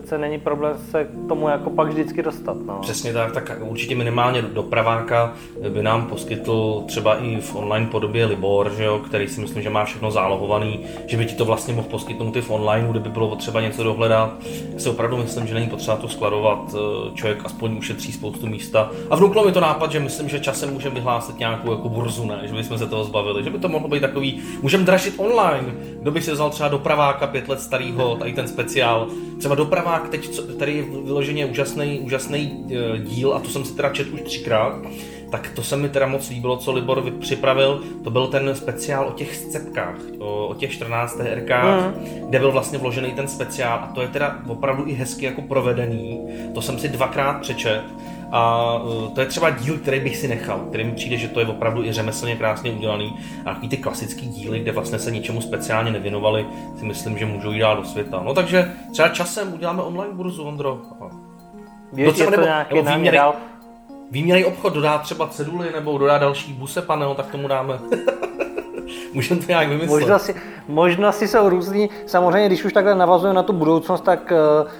přece 0.00 0.18
není 0.18 0.40
problém 0.40 0.78
se 0.90 1.04
k 1.04 1.28
tomu 1.28 1.48
jako 1.48 1.70
pak 1.70 1.88
vždycky 1.88 2.22
dostat. 2.22 2.56
No. 2.66 2.78
Přesně 2.80 3.12
tak, 3.12 3.32
tak 3.32 3.52
určitě 3.60 3.94
minimálně 3.94 4.42
dopraváka 4.42 5.32
by 5.68 5.82
nám 5.82 6.06
poskytl 6.06 6.82
třeba 6.86 7.16
i 7.16 7.40
v 7.40 7.56
online 7.56 7.86
podobě 7.86 8.26
Libor, 8.26 8.72
že 8.76 8.84
jo, 8.84 8.98
který 8.98 9.28
si 9.28 9.40
myslím, 9.40 9.62
že 9.62 9.70
má 9.70 9.84
všechno 9.84 10.10
zálohovaný, 10.10 10.80
že 11.06 11.16
by 11.16 11.26
ti 11.26 11.34
to 11.34 11.44
vlastně 11.44 11.74
mohl 11.74 11.88
poskytnout 11.88 12.36
i 12.36 12.40
v 12.40 12.50
online, 12.50 12.88
kdyby 12.90 13.08
bylo 13.08 13.28
potřeba 13.28 13.60
něco 13.60 13.82
dohledat. 13.82 14.34
Já 14.74 14.78
si 14.78 14.88
opravdu 14.88 15.16
myslím, 15.16 15.46
že 15.46 15.54
není 15.54 15.66
potřeba 15.66 15.96
to 15.96 16.08
skladovat, 16.08 16.74
eh, 16.74 17.14
člověk 17.14 17.38
aspoň 17.44 17.76
ušetří 17.78 18.12
spoustu 18.12 18.46
místa. 18.46 18.90
A 19.10 19.16
vnuklo 19.16 19.44
mi 19.44 19.52
to 19.52 19.60
nápad, 19.60 19.92
že 19.92 20.00
myslím, 20.00 20.28
že 20.28 20.40
časem 20.40 20.72
můžeme 20.72 20.94
vyhlásit 20.94 21.38
nějakou 21.38 21.70
jako 21.70 21.88
burzu, 21.88 22.26
ne? 22.26 22.40
že 22.44 22.54
bychom 22.54 22.78
se 22.78 22.86
toho 22.86 23.04
zbavili, 23.04 23.44
že 23.44 23.50
by 23.50 23.58
to 23.58 23.68
mohlo 23.68 23.88
být 23.88 24.00
takový, 24.00 24.42
můžeme 24.62 24.84
dražit 24.84 25.14
online, 25.16 25.74
kdo 26.00 26.10
by 26.10 26.22
si 26.22 26.32
vzal 26.32 26.50
třeba 26.50 26.68
dopraváka 26.68 27.26
pět 27.26 27.48
let 27.48 27.60
starého, 27.60 28.16
tady 28.16 28.32
ten 28.32 28.48
speciál, 28.48 29.08
třeba 29.38 29.54
doprava 29.54 29.85
Novák 29.86 30.08
teď, 30.08 30.40
tady 30.58 30.72
je 30.72 30.82
vyloženě 30.82 31.46
úžasný, 31.46 32.00
úžasný 32.00 32.66
e, 32.70 32.98
díl 32.98 33.34
a 33.34 33.40
to 33.40 33.48
jsem 33.48 33.64
si 33.64 33.76
teda 33.76 33.88
četl 33.88 34.14
už 34.14 34.20
třikrát, 34.20 34.78
tak 35.30 35.50
to 35.54 35.62
se 35.62 35.76
mi 35.76 35.88
teda 35.88 36.06
moc 36.06 36.30
líbilo, 36.30 36.56
co 36.56 36.72
Libor 36.72 37.10
připravil, 37.20 37.82
to 38.04 38.10
byl 38.10 38.26
ten 38.26 38.54
speciál 38.54 39.08
o 39.08 39.12
těch 39.12 39.36
scepkách, 39.36 39.96
o, 40.18 40.46
o 40.46 40.54
těch 40.54 40.72
14 40.72 41.20
RK, 41.34 41.50
mm. 41.50 42.26
kde 42.28 42.38
byl 42.38 42.52
vlastně 42.52 42.78
vložený 42.78 43.12
ten 43.12 43.28
speciál 43.28 43.78
a 43.78 43.86
to 43.94 44.02
je 44.02 44.08
teda 44.08 44.38
opravdu 44.48 44.86
i 44.86 44.92
hezky 44.92 45.24
jako 45.24 45.42
provedený, 45.42 46.20
to 46.54 46.62
jsem 46.62 46.78
si 46.78 46.88
dvakrát 46.88 47.40
přečet 47.40 47.82
a 48.32 48.74
uh, 48.78 49.14
to 49.14 49.20
je 49.20 49.26
třeba 49.26 49.50
díl, 49.50 49.78
který 49.78 50.00
bych 50.00 50.16
si 50.16 50.28
nechal, 50.28 50.58
který 50.58 50.84
mi 50.84 50.92
přijde, 50.92 51.16
že 51.16 51.28
to 51.28 51.40
je 51.40 51.46
opravdu 51.46 51.84
i 51.84 51.92
řemeslně 51.92 52.36
krásně 52.36 52.72
udělaný. 52.72 53.18
A 53.40 53.44
takový 53.44 53.68
ty 53.68 53.76
klasický 53.76 54.28
díly, 54.28 54.60
kde 54.60 54.72
vlastně 54.72 54.98
se 54.98 55.10
ničemu 55.10 55.40
speciálně 55.40 55.90
nevěnovali, 55.90 56.46
si 56.78 56.84
myslím, 56.84 57.18
že 57.18 57.26
můžou 57.26 57.50
jít 57.50 57.60
dál 57.60 57.76
do 57.76 57.84
světa. 57.84 58.22
No 58.24 58.34
takže 58.34 58.72
třeba 58.92 59.08
časem 59.08 59.54
uděláme 59.54 59.82
online 59.82 60.14
burzu, 60.14 60.44
Ondro. 60.44 60.80
Je 61.96 62.12
to 62.12 62.30
nebo, 62.30 62.46
nebo 62.70 62.90
výměný, 62.90 63.18
výměný 64.10 64.44
obchod 64.44 64.74
dodá 64.74 64.98
třeba 64.98 65.26
ceduly 65.26 65.68
nebo 65.74 65.98
dodá 65.98 66.18
další 66.18 66.52
buse 66.52 66.82
panel, 66.82 67.14
tak 67.14 67.26
tomu 67.26 67.48
dáme. 67.48 67.78
Můžeme 69.12 69.40
to 69.40 69.46
nějak 69.48 69.68
vymyslet. 69.68 70.00
Možnosti, 70.00 70.34
možnosti 70.68 71.28
jsou 71.28 71.48
různý. 71.48 71.90
Samozřejmě, 72.06 72.46
když 72.46 72.64
už 72.64 72.72
takhle 72.72 72.94
navazujeme 72.94 73.36
na 73.36 73.42
tu 73.42 73.52
budoucnost, 73.52 74.00
tak 74.00 74.32
uh, 74.32 74.70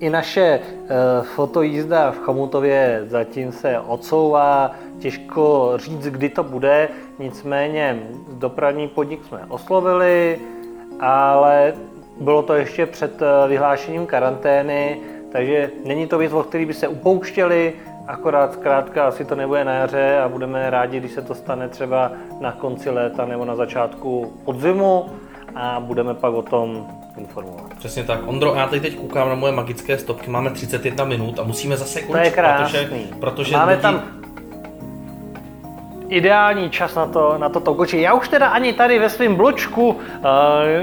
i 0.00 0.10
naše 0.10 0.60
uh, 0.60 0.86
fotojízda 1.26 2.10
v 2.10 2.18
Chomutově 2.18 3.02
zatím 3.06 3.52
se 3.52 3.80
odsouvá, 3.80 4.70
těžko 4.98 5.72
říct, 5.76 6.06
kdy 6.06 6.28
to 6.28 6.42
bude, 6.42 6.88
nicméně 7.18 8.02
dopravní 8.32 8.88
podnik 8.88 9.24
jsme 9.24 9.40
oslovili, 9.48 10.38
ale 11.00 11.74
bylo 12.20 12.42
to 12.42 12.54
ještě 12.54 12.86
před 12.86 13.22
eh, 13.22 13.48
vyhlášením 13.48 14.06
karantény, 14.06 15.00
takže 15.32 15.70
není 15.84 16.06
to 16.06 16.18
věc, 16.18 16.32
o 16.32 16.42
který 16.42 16.66
by 16.66 16.74
se 16.74 16.88
upouštěli, 16.88 17.74
Akorát 18.06 18.52
zkrátka 18.52 19.08
asi 19.08 19.24
to 19.24 19.34
nebude 19.34 19.64
na 19.64 19.72
jaře 19.72 20.18
a 20.18 20.28
budeme 20.28 20.70
rádi, 20.70 21.00
když 21.00 21.12
se 21.12 21.22
to 21.22 21.34
stane 21.34 21.68
třeba 21.68 22.12
na 22.40 22.52
konci 22.52 22.90
léta 22.90 23.24
nebo 23.24 23.44
na 23.44 23.56
začátku 23.56 24.32
podzimu 24.44 25.06
a 25.54 25.80
budeme 25.80 26.14
pak 26.14 26.34
o 26.34 26.42
tom 26.42 26.86
informovat. 27.26 27.74
Přesně 27.78 28.04
tak. 28.04 28.20
Ondro, 28.26 28.54
já 28.54 28.66
teď, 28.66 28.82
teď 28.82 28.96
koukám 28.96 29.28
na 29.28 29.34
moje 29.34 29.52
magické 29.52 29.98
stopky, 29.98 30.30
máme 30.30 30.50
31 30.50 31.04
minut 31.04 31.38
a 31.38 31.42
musíme 31.42 31.76
zase 31.76 32.02
končit, 32.02 32.12
To 32.12 32.24
je 32.24 32.30
krásný. 32.30 32.76
protože, 32.86 33.20
protože 33.20 33.56
Máme 33.56 33.72
lidi... 33.72 33.82
tam 33.82 34.02
ideální 36.08 36.70
čas 36.70 36.94
na 36.94 37.06
to, 37.06 37.38
na 37.38 37.48
to 37.48 37.60
tokoči. 37.60 38.00
Já 38.00 38.14
už 38.14 38.28
teda 38.28 38.48
ani 38.48 38.72
tady 38.72 38.98
ve 38.98 39.08
svém 39.10 39.34
bločku 39.34 39.88
uh, 39.88 39.96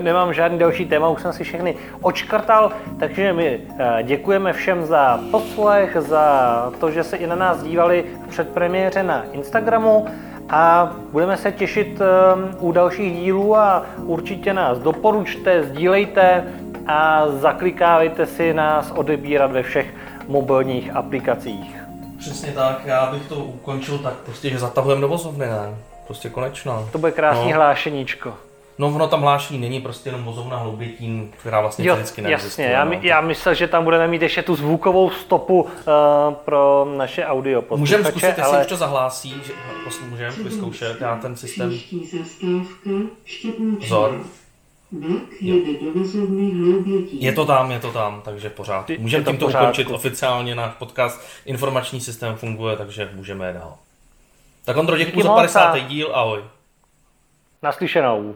nemám 0.02 0.34
žádný 0.34 0.60
další 0.60 0.86
téma, 0.86 1.10
už 1.10 1.22
jsem 1.22 1.34
si 1.34 1.44
všechny 1.44 1.76
očkrtal, 2.02 2.72
takže 3.00 3.34
my 3.34 3.60
uh, 3.70 3.78
děkujeme 4.04 4.54
všem 4.54 4.86
za 4.86 5.20
poslech, 5.32 5.98
za 6.00 6.72
to, 6.80 6.92
že 6.92 7.04
se 7.04 7.18
i 7.18 7.28
na 7.28 7.36
nás 7.36 7.64
dívali 7.64 8.06
v 8.26 8.28
předpremiéře 8.30 9.04
na 9.04 9.24
Instagramu 9.32 10.06
a 10.50 10.92
budeme 11.12 11.38
se 11.38 11.52
těšit 11.52 12.02
um, 12.02 12.56
u 12.60 12.72
dalších 12.72 13.14
dílů 13.20 13.58
a 13.58 13.86
určitě 14.06 14.54
nás 14.54 14.78
doporučte, 14.80 15.64
sdílejte 15.64 16.44
a 16.88 17.28
zaklikávejte 17.28 18.26
si 18.26 18.54
nás 18.54 18.92
odebírat 18.92 19.52
ve 19.52 19.64
všech 19.64 19.94
mobilních 20.28 20.96
aplikacích. 20.96 21.76
Přesně 22.20 22.52
tak, 22.52 22.82
já 22.86 23.12
bych 23.12 23.28
to 23.28 23.36
ukončil 23.36 23.98
tak 23.98 24.14
prostě, 24.14 24.50
že 24.50 24.60
zatahujeme 24.60 25.02
do 25.02 25.08
vozovny, 25.08 25.46
ne? 25.46 25.76
Prostě 26.08 26.30
konečno. 26.30 26.90
To 26.92 26.98
bude 26.98 27.12
krásný 27.12 27.52
No. 27.52 27.56
hlášeníčko. 27.58 28.34
No 28.78 28.88
ono 28.88 29.08
tam 29.08 29.22
hlášení 29.22 29.60
není 29.60 29.82
prostě 29.82 30.10
jenom 30.10 30.24
vozovna 30.24 30.58
hloubětín, 30.58 31.32
která 31.40 31.62
vlastně 31.62 31.88
Jo, 31.88 31.96
fyzicky 31.96 32.22
jasně, 32.22 32.30
neexistuje. 32.30 32.70
já, 32.70 32.84
no. 32.84 32.90
my, 32.90 33.00
já 33.02 33.22
myslel, 33.22 33.56
že 33.56 33.68
tam 33.68 33.84
budeme 33.84 34.08
mít 34.08 34.22
ještě 34.22 34.42
tu 34.44 34.56
zvukovou 34.56 35.10
stopu 35.10 35.62
uh, 35.62 35.70
pro 36.34 36.88
naše 36.98 37.26
audio 37.26 37.64
Můžeme 37.76 38.04
zkusit, 38.10 38.26
jestli 38.28 38.44
ale 38.44 38.62
už 38.62 38.68
to 38.68 38.78
zahlásí, 38.78 39.30
že 39.46 39.54
posl- 39.88 40.10
můžeme 40.10 40.32
vyzkoušet, 40.32 41.02
já 41.02 41.16
ten 41.16 41.36
systém... 41.36 41.74
Vzor. 43.80 44.20
Je 47.12 47.34
to 47.34 47.46
tam, 47.46 47.72
je 47.72 47.80
to 47.80 47.92
tam, 47.92 48.22
takže 48.26 48.50
pořád. 48.50 48.92
Můžeme 48.98 49.24
to 49.24 49.32
tímto 49.32 49.48
ukončit 49.48 49.88
oficiálně 49.92 50.56
náš 50.56 50.74
podcast. 50.74 51.22
Informační 51.46 52.02
systém 52.02 52.36
funguje, 52.36 52.78
takže 52.78 53.10
můžeme 53.14 53.48
jít 53.48 53.54
dál. 53.54 53.78
Tak 54.66 54.78
Ondro, 54.78 54.98
děkuji 54.98 55.24
za 55.24 55.30
moc 55.30 55.38
50. 55.38 55.60
a- 55.74 55.80
díl, 55.80 56.10
ahoj. 56.14 56.44
naslyšenou. 57.62 58.36